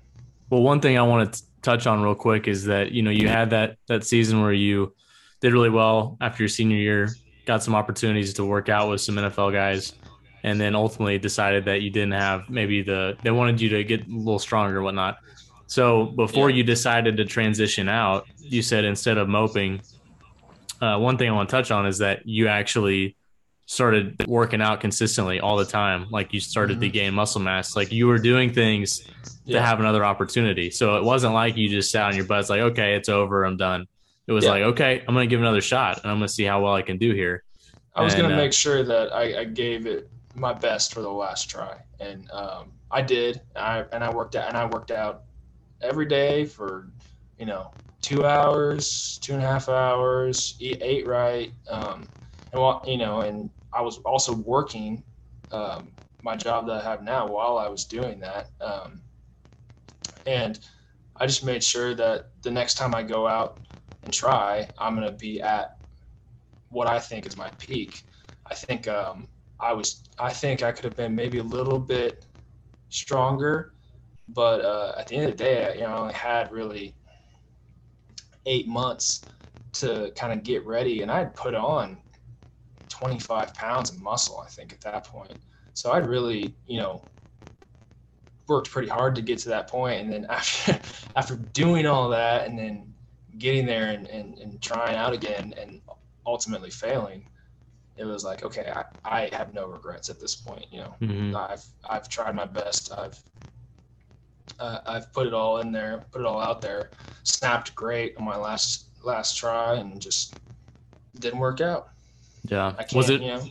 [0.51, 3.29] Well, one thing I want to touch on real quick is that you know you
[3.29, 4.95] had that that season where you
[5.41, 7.11] did really well after your senior year,
[7.45, 9.93] got some opportunities to work out with some NFL guys
[10.45, 14.07] and then ultimately decided that you didn't have maybe the they wanted you to get
[14.07, 15.19] a little stronger whatnot.
[15.67, 16.57] So before yeah.
[16.57, 19.81] you decided to transition out, you said instead of moping,
[20.81, 23.17] uh, one thing I want to touch on is that you actually
[23.67, 26.07] started working out consistently all the time.
[26.11, 26.83] Like you started mm-hmm.
[26.83, 27.75] to gain muscle mass.
[27.75, 29.09] Like you were doing things
[29.47, 29.59] yeah.
[29.59, 30.71] to have another opportunity.
[30.71, 32.41] So it wasn't like you just sat on your butt.
[32.41, 33.45] It's like, okay, it's over.
[33.45, 33.87] I'm done.
[34.27, 34.51] It was yeah.
[34.51, 36.99] like, okay, I'm to give another shot and I'm to see how well I can
[36.99, 37.43] do here.
[37.97, 41.01] I was going to uh, make sure that I, I, gave it my best for
[41.03, 43.43] the last try, and um, I did.
[43.57, 45.25] I and I worked out and I worked out
[45.83, 46.91] every day for
[47.39, 47.73] you know
[48.03, 52.11] two hours, two and a half hours, eat, ate right, um,
[52.53, 55.05] and while, you know, and I was also working
[55.53, 59.03] um, my job that I have now while I was doing that, um,
[60.27, 60.59] and
[61.17, 63.59] I just made sure that the next time I go out
[64.03, 65.79] and try, I'm gonna be at
[66.71, 68.05] what I think is my peak.
[68.51, 69.29] I think um,
[69.61, 72.27] I was I think I could have been maybe a little bit
[72.89, 73.75] stronger,
[74.29, 76.97] but uh, at the end of the day, you know, I only had really
[78.47, 79.27] eight months
[79.75, 81.99] to kind of get ready, and I had put on
[82.91, 85.35] 25 pounds of muscle, I think, at that point.
[85.75, 87.07] So I'd really, you know,
[88.49, 90.81] worked pretty hard to get to that point, and then after
[91.17, 92.93] after doing all that, and then
[93.39, 95.81] getting there and, and, and trying out again, and
[96.27, 97.25] ultimately failing
[97.97, 100.67] it was like, okay, I, I have no regrets at this point.
[100.71, 101.37] You know, mm-hmm.
[101.37, 102.93] I've I've tried my best.
[102.93, 103.19] I've
[104.59, 106.91] uh, I've put it all in there, put it all out there.
[107.23, 110.39] Snapped great on my last last try, and just
[111.19, 111.89] didn't work out.
[112.45, 113.45] Yeah, was it you know,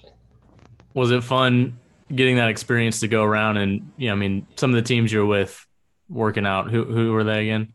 [0.93, 1.79] was it fun
[2.13, 5.11] getting that experience to go around and you know, I mean, some of the teams
[5.11, 5.65] you're with
[6.09, 6.69] working out.
[6.69, 7.72] Who who were they again?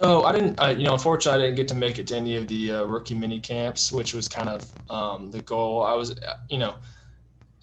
[0.00, 0.60] Oh, I didn't.
[0.60, 2.84] Uh, you know, unfortunately, I didn't get to make it to any of the uh,
[2.84, 5.82] rookie mini camps, which was kind of um, the goal.
[5.82, 6.76] I was, uh, you know,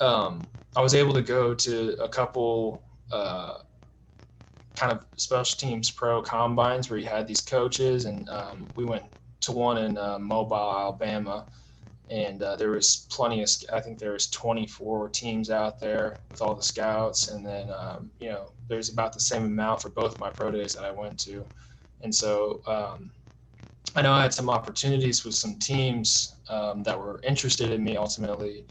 [0.02, 3.60] um, I was able to go to a couple uh,
[4.76, 9.04] kind of special teams pro combines where you had these coaches, and um, we went
[9.42, 11.48] to one in uh, Mobile, Alabama,
[12.10, 13.50] and uh, there was plenty of.
[13.72, 18.12] I think there was 24 teams out there with all the scouts, and then um,
[18.20, 20.92] you know, there's about the same amount for both of my pro days that I
[20.92, 21.46] went to.
[22.02, 23.12] And so um,
[23.96, 27.98] I know I had some opportunities with some teams um, that were interested in me
[27.98, 28.66] ultimately.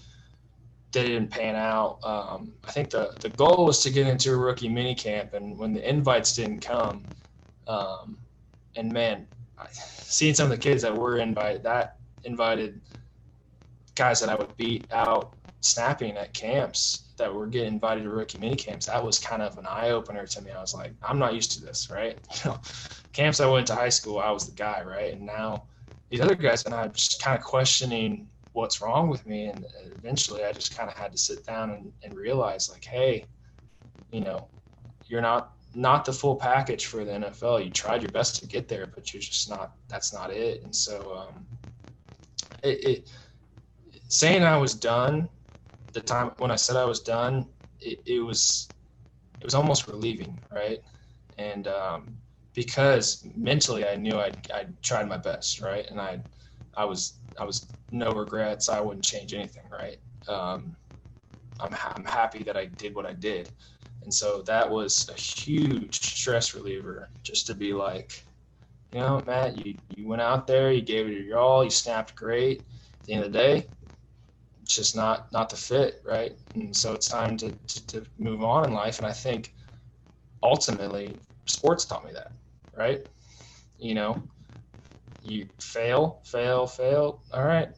[0.93, 1.99] They didn't pan out.
[2.05, 5.59] Um, I think the, the goal was to get into a rookie mini camp, and
[5.59, 7.05] when the invites didn't come,
[7.66, 8.18] um,
[8.77, 9.27] and man,
[9.72, 12.81] seeing some of the kids that were invited, that invited
[13.95, 15.35] guys that I would beat out
[15.65, 19.57] snapping at camps that were getting invited to rookie mini camps, that was kind of
[19.59, 20.51] an eye opener to me.
[20.51, 22.19] I was like, I'm not used to this, right?
[22.45, 22.61] You know,
[23.12, 25.12] camps I went to high school, I was the guy, right?
[25.12, 25.65] And now
[26.11, 29.47] these other guys and I'm just kind of questioning what's wrong with me.
[29.47, 29.65] And
[29.97, 33.27] eventually I just kind of had to sit down and, and realize like, hey,
[34.11, 34.49] you know,
[35.07, 37.65] you're not not the full package for the NFL.
[37.65, 39.73] You tried your best to get there, but you're just not.
[39.89, 40.62] That's not it.
[40.62, 41.47] And so, um,
[42.62, 43.11] it, it
[44.09, 45.29] saying I was done
[45.95, 47.47] the time when I said I was done,
[47.80, 48.72] it, it was
[49.40, 50.80] it was almost relieving, right?
[51.38, 52.18] And um,
[52.55, 55.86] because mentally I knew I'd, I'd tried my best, right?
[55.90, 56.22] And I
[56.76, 58.68] I was I was no regrets.
[58.68, 59.99] I wouldn't change anything, right?
[60.28, 60.76] Um,
[61.61, 63.51] I'm I'm happy that I did what I did,
[64.03, 68.12] and so that was a huge stress reliever just to be like,
[68.92, 72.14] you know, Matt, you you went out there, you gave it your all, you snapped
[72.16, 72.59] great.
[72.61, 73.66] At the end of the day,
[74.65, 76.33] just not not the fit, right?
[76.55, 78.99] And so it's time to, to, to move on in life.
[78.99, 79.55] And I think
[80.43, 82.33] ultimately sports taught me that,
[82.77, 83.01] right?
[83.79, 84.23] You know,
[85.23, 87.23] you fail, fail, fail.
[87.33, 87.71] All right,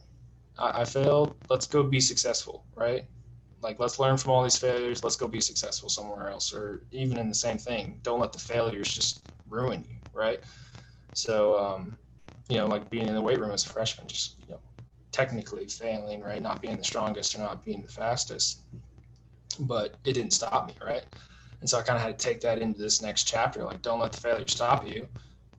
[0.57, 1.37] I, I failed.
[1.49, 3.05] Let's go be successful, right?
[3.61, 5.03] Like let's learn from all these failures.
[5.03, 7.99] Let's go be successful somewhere else, or even in the same thing.
[8.03, 10.39] Don't let the failures just ruin you, right?
[11.13, 11.97] So, um,
[12.49, 14.61] you know, like being in the weight room as a freshman, just you know,
[15.17, 16.43] technically failing, right?
[16.43, 18.61] Not being the strongest or not being the fastest.
[19.59, 21.03] But it didn't stop me, right?
[21.59, 23.63] And so I kind of had to take that into this next chapter.
[23.63, 25.07] Like, don't let the failure stop you.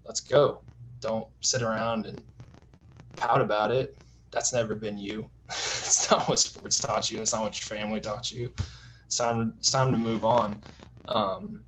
[0.04, 0.62] Let's go.
[1.00, 2.22] Don't sit around and
[3.16, 3.98] pout about it.
[4.30, 5.28] That's never been you.
[5.48, 7.20] it's not what sports taught you.
[7.20, 8.52] It's not what your family taught you.
[9.06, 9.54] It's time.
[9.58, 10.62] It's time to move on.
[11.08, 11.64] Um,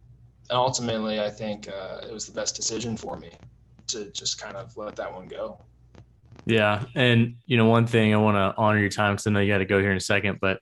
[0.49, 3.33] and ultimately, I think uh, it was the best decision for me
[3.89, 5.59] to just kind of let that one go.
[6.51, 9.39] Yeah, and you know, one thing I want to honor your time because I know
[9.39, 10.61] you got to go here in a second, but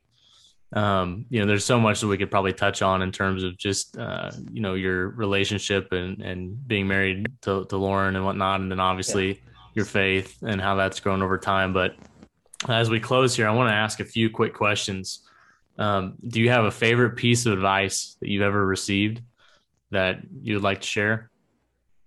[0.74, 3.57] um, you know, there's so much that we could probably touch on in terms of
[3.57, 8.61] just uh, you know your relationship and and being married to, to Lauren and whatnot,
[8.61, 9.34] and then obviously yeah.
[9.74, 11.72] your faith and how that's grown over time.
[11.72, 11.97] But
[12.68, 15.26] as we close here, I want to ask a few quick questions.
[15.78, 19.22] Um, do you have a favorite piece of advice that you've ever received
[19.91, 21.30] that you would like to share?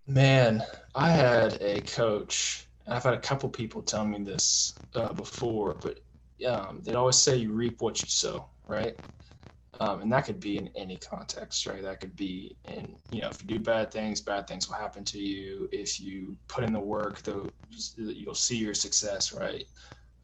[0.06, 0.62] Man,
[0.94, 6.00] I had a coach I've had a couple people tell me this uh, before, but
[6.48, 8.96] um, they'd always say you reap what you sow, right?
[9.80, 11.82] Um, and that could be in any context, right?
[11.82, 15.04] That could be in, you know, if you do bad things, bad things will happen
[15.06, 15.70] to you.
[15.72, 17.52] If you put in the work, though,
[17.98, 19.66] you'll see your success, right?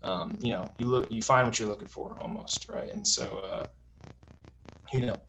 [0.03, 2.91] Um, you know, you look, you find what you're looking for, almost, right?
[2.91, 3.65] And so, uh,
[4.93, 5.21] you know,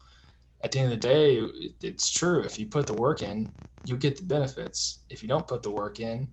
[0.63, 1.41] at the end of the day,
[1.81, 2.43] it's true.
[2.43, 3.53] If you put the work in,
[3.85, 5.03] you get the benefits.
[5.09, 6.29] If you don't put the work in,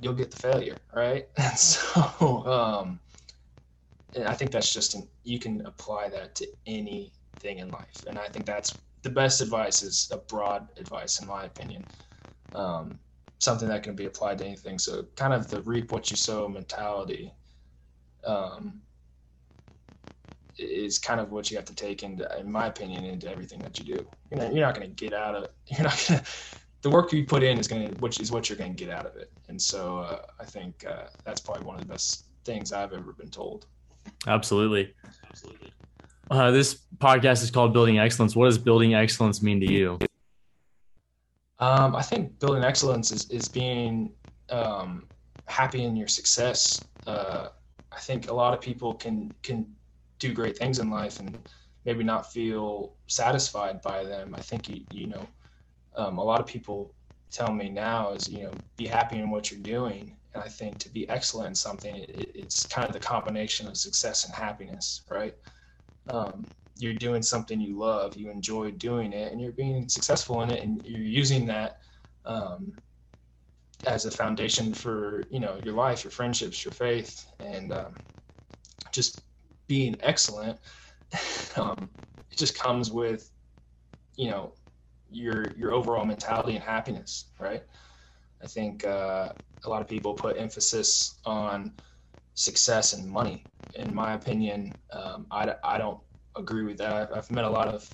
[0.00, 1.26] you'll get the failure, right?
[1.38, 3.00] And so, um,
[4.14, 8.18] and I think that's just an, you can apply that to anything in life, and
[8.18, 11.86] I think that's the best advice is a broad advice, in my opinion.
[12.54, 12.98] Um,
[13.40, 14.78] something that can be applied to anything.
[14.78, 17.32] So, kind of the reap what you sow mentality.
[18.24, 18.82] Um,
[20.58, 23.78] is kind of what you have to take into, in my opinion, into everything that
[23.78, 24.08] you do.
[24.30, 25.48] You're not, you're not going to get out of.
[25.66, 26.26] You're not going to
[26.82, 28.92] the work you put in is going to which is what you're going to get
[28.92, 29.30] out of it.
[29.48, 33.12] And so uh, i think uh, that's probably one of the best things i've ever
[33.12, 33.66] been told.
[34.26, 34.94] Absolutely.
[35.28, 35.72] Absolutely.
[36.30, 38.36] Uh, this podcast is called building excellence.
[38.36, 39.98] What does building excellence mean to you?
[41.60, 44.12] Um, i think building excellence is, is being
[44.50, 45.06] um,
[45.46, 46.80] happy in your success.
[47.06, 47.48] Uh,
[47.90, 49.66] i think a lot of people can can
[50.18, 51.38] do great things in life and
[51.84, 54.34] maybe not feel satisfied by them.
[54.34, 55.26] I think you, you know
[55.98, 56.94] um, a lot of people
[57.32, 60.18] tell me now is you know be happy in what you're doing.
[60.34, 63.78] And i think to be excellent in something it, it's kind of the combination of
[63.78, 65.34] success and happiness right?
[66.08, 70.50] Um, you're doing something you love you enjoy doing it and you're being successful in
[70.50, 71.78] it and you're using that
[72.26, 72.72] um,
[73.86, 77.96] as a foundation for you know your life your friendships your faith and um,
[78.92, 79.24] just
[79.68, 80.58] being excellent
[81.56, 81.90] um,
[82.30, 83.30] it just comes with
[84.16, 84.54] you know
[85.10, 87.62] your your overall mentality and happiness, right?
[88.42, 89.32] I think uh,
[89.64, 91.72] a lot of people put emphasis on
[92.34, 93.48] success and money.
[93.74, 96.00] In my opinion, um, I, I don't
[96.36, 97.10] agree with that.
[97.14, 97.90] I've, met a lot of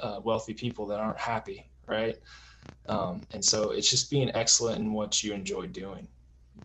[0.00, 2.16] uh, wealthy people that aren't happy, right?
[2.88, 6.06] Um, and so it's just being excellent in what you enjoy doing,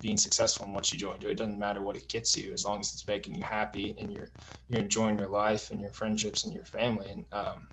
[0.02, 1.32] being successful in what you enjoy doing.
[1.32, 4.12] It doesn't matter what it gets you, as long as it's making you happy and
[4.12, 4.32] you're
[4.68, 7.10] you're enjoying your life and your friendships and your family.
[7.10, 7.68] And um,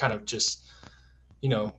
[0.00, 0.64] kind of just
[1.42, 1.74] you know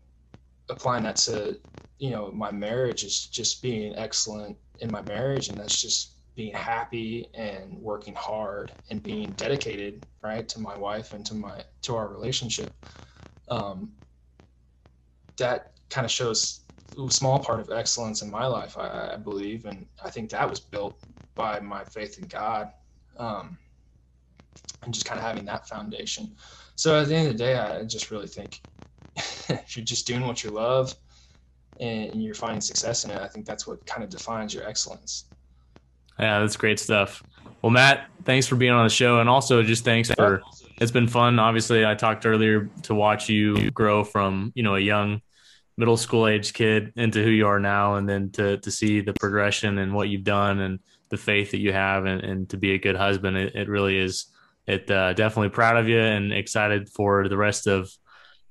[0.70, 1.60] applying that to
[1.98, 6.54] you know my marriage is just being excellent in my marriage and that's just being
[6.54, 11.96] happy and working hard and being dedicated right to my wife and to my to
[11.96, 12.72] our relationship.
[13.50, 13.92] Um,
[15.38, 16.62] that kind of shows
[16.98, 20.50] a small part of excellence in my life I, I, believe and i think that
[20.50, 20.96] was built
[21.36, 22.72] by my faith in god
[23.18, 23.58] um,
[24.84, 26.36] and just kind of having that foundation
[26.82, 28.60] so at the end of the day, I just really think
[29.16, 30.96] if you're just doing what you love
[31.80, 35.26] and you're finding success in it, I think that's what kind of defines your excellence.
[36.18, 37.22] Yeah, that's great stuff.
[37.62, 40.42] Well, Matt, thanks for being on the show, and also just thanks for
[40.80, 41.38] it's been fun.
[41.38, 45.22] Obviously, I talked earlier to watch you grow from you know a young
[45.78, 49.14] middle school age kid into who you are now, and then to to see the
[49.14, 50.80] progression and what you've done and
[51.10, 53.38] the faith that you have, and, and to be a good husband.
[53.38, 54.31] It, it really is
[54.68, 57.90] it uh, definitely proud of you and excited for the rest of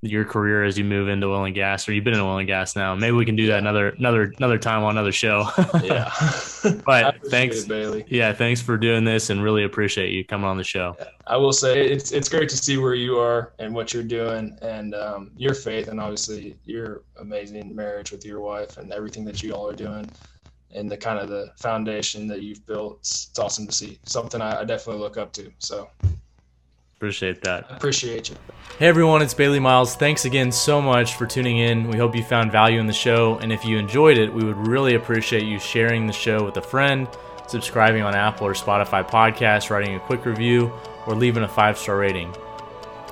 [0.02, 2.46] your career as you move into oil and gas or you've been in oil and
[2.46, 2.94] gas now.
[2.94, 5.48] Maybe we can do that another another another time on another show.
[5.82, 6.10] Yeah.
[6.84, 8.04] But thanks it, bailey.
[8.08, 10.96] Yeah thanks for doing this and really appreciate you coming on the show.
[10.98, 11.06] Yeah.
[11.26, 14.56] i will say it's it's great to see where you are and what you're doing
[14.62, 19.42] and um, your faith and obviously your amazing marriage with your wife and everything that
[19.42, 20.08] you all are doing
[20.74, 22.98] and the kind of the foundation that you've built.
[23.00, 23.98] It's, it's awesome to see.
[24.04, 25.50] Something I, I, definitely look up to.
[25.58, 25.88] So
[26.96, 27.70] appreciate that.
[27.70, 28.36] Appreciate you.
[28.78, 29.96] Hey everyone, it's Bailey Miles.
[29.96, 31.88] Thanks again so much for tuning in.
[31.88, 34.66] We hope you found value in the show, and if you enjoyed it, we would
[34.66, 37.08] really appreciate you sharing the show with a friend,
[37.46, 40.72] subscribing on Apple or Spotify podcasts, writing a quick review,
[41.06, 42.32] or leaving a five star rating.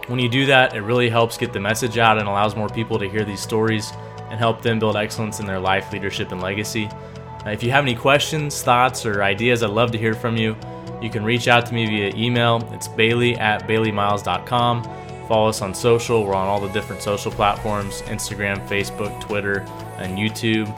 [0.06, 2.98] When you do that, it really helps get the message out and allows more people
[2.98, 3.92] to hear these stories
[4.30, 6.88] and help them build excellence in their life, leadership, and legacy.
[7.52, 10.56] If you have any questions, thoughts, or ideas, I'd love to hear from you.
[11.00, 12.68] You can reach out to me via email.
[12.72, 14.84] It's bailey at baileymiles.com.
[15.28, 16.24] Follow us on social.
[16.24, 19.60] We're on all the different social platforms Instagram, Facebook, Twitter,
[19.98, 20.72] and YouTube.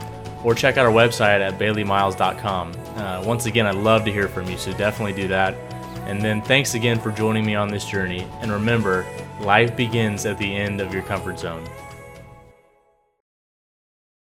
[0.44, 2.72] Or check out our website at baileymiles.com.
[2.96, 5.54] Uh, once again, I'd love to hear from you, so definitely do that.
[6.06, 8.26] And then thanks again for joining me on this journey.
[8.40, 9.06] And remember,
[9.40, 11.64] life begins at the end of your comfort zone.